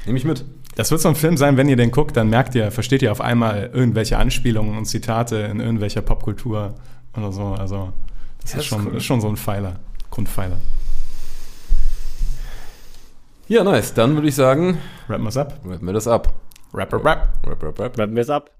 [0.06, 0.44] Nehme ich mit.
[0.76, 3.10] Das wird so ein Film sein, wenn ihr den guckt, dann merkt ihr, versteht ihr
[3.10, 6.74] auf einmal irgendwelche Anspielungen und Zitate in irgendwelcher Popkultur
[7.16, 7.46] oder so.
[7.46, 7.92] Also
[8.48, 8.96] das Ja, ist, schon, cool.
[8.96, 9.76] ist schon so ein Pfeiler,
[10.10, 10.56] Grundpfeiler.
[13.48, 13.94] Ja, nice.
[13.94, 14.78] Dann würde ich sagen,
[15.08, 15.54] Rappen wir es ab.
[15.64, 16.34] rappen wir das ab.
[16.74, 17.28] Rap, rap, rap.
[17.46, 17.92] Rap, rap, rap.
[17.94, 18.50] Bleiben wir es ab.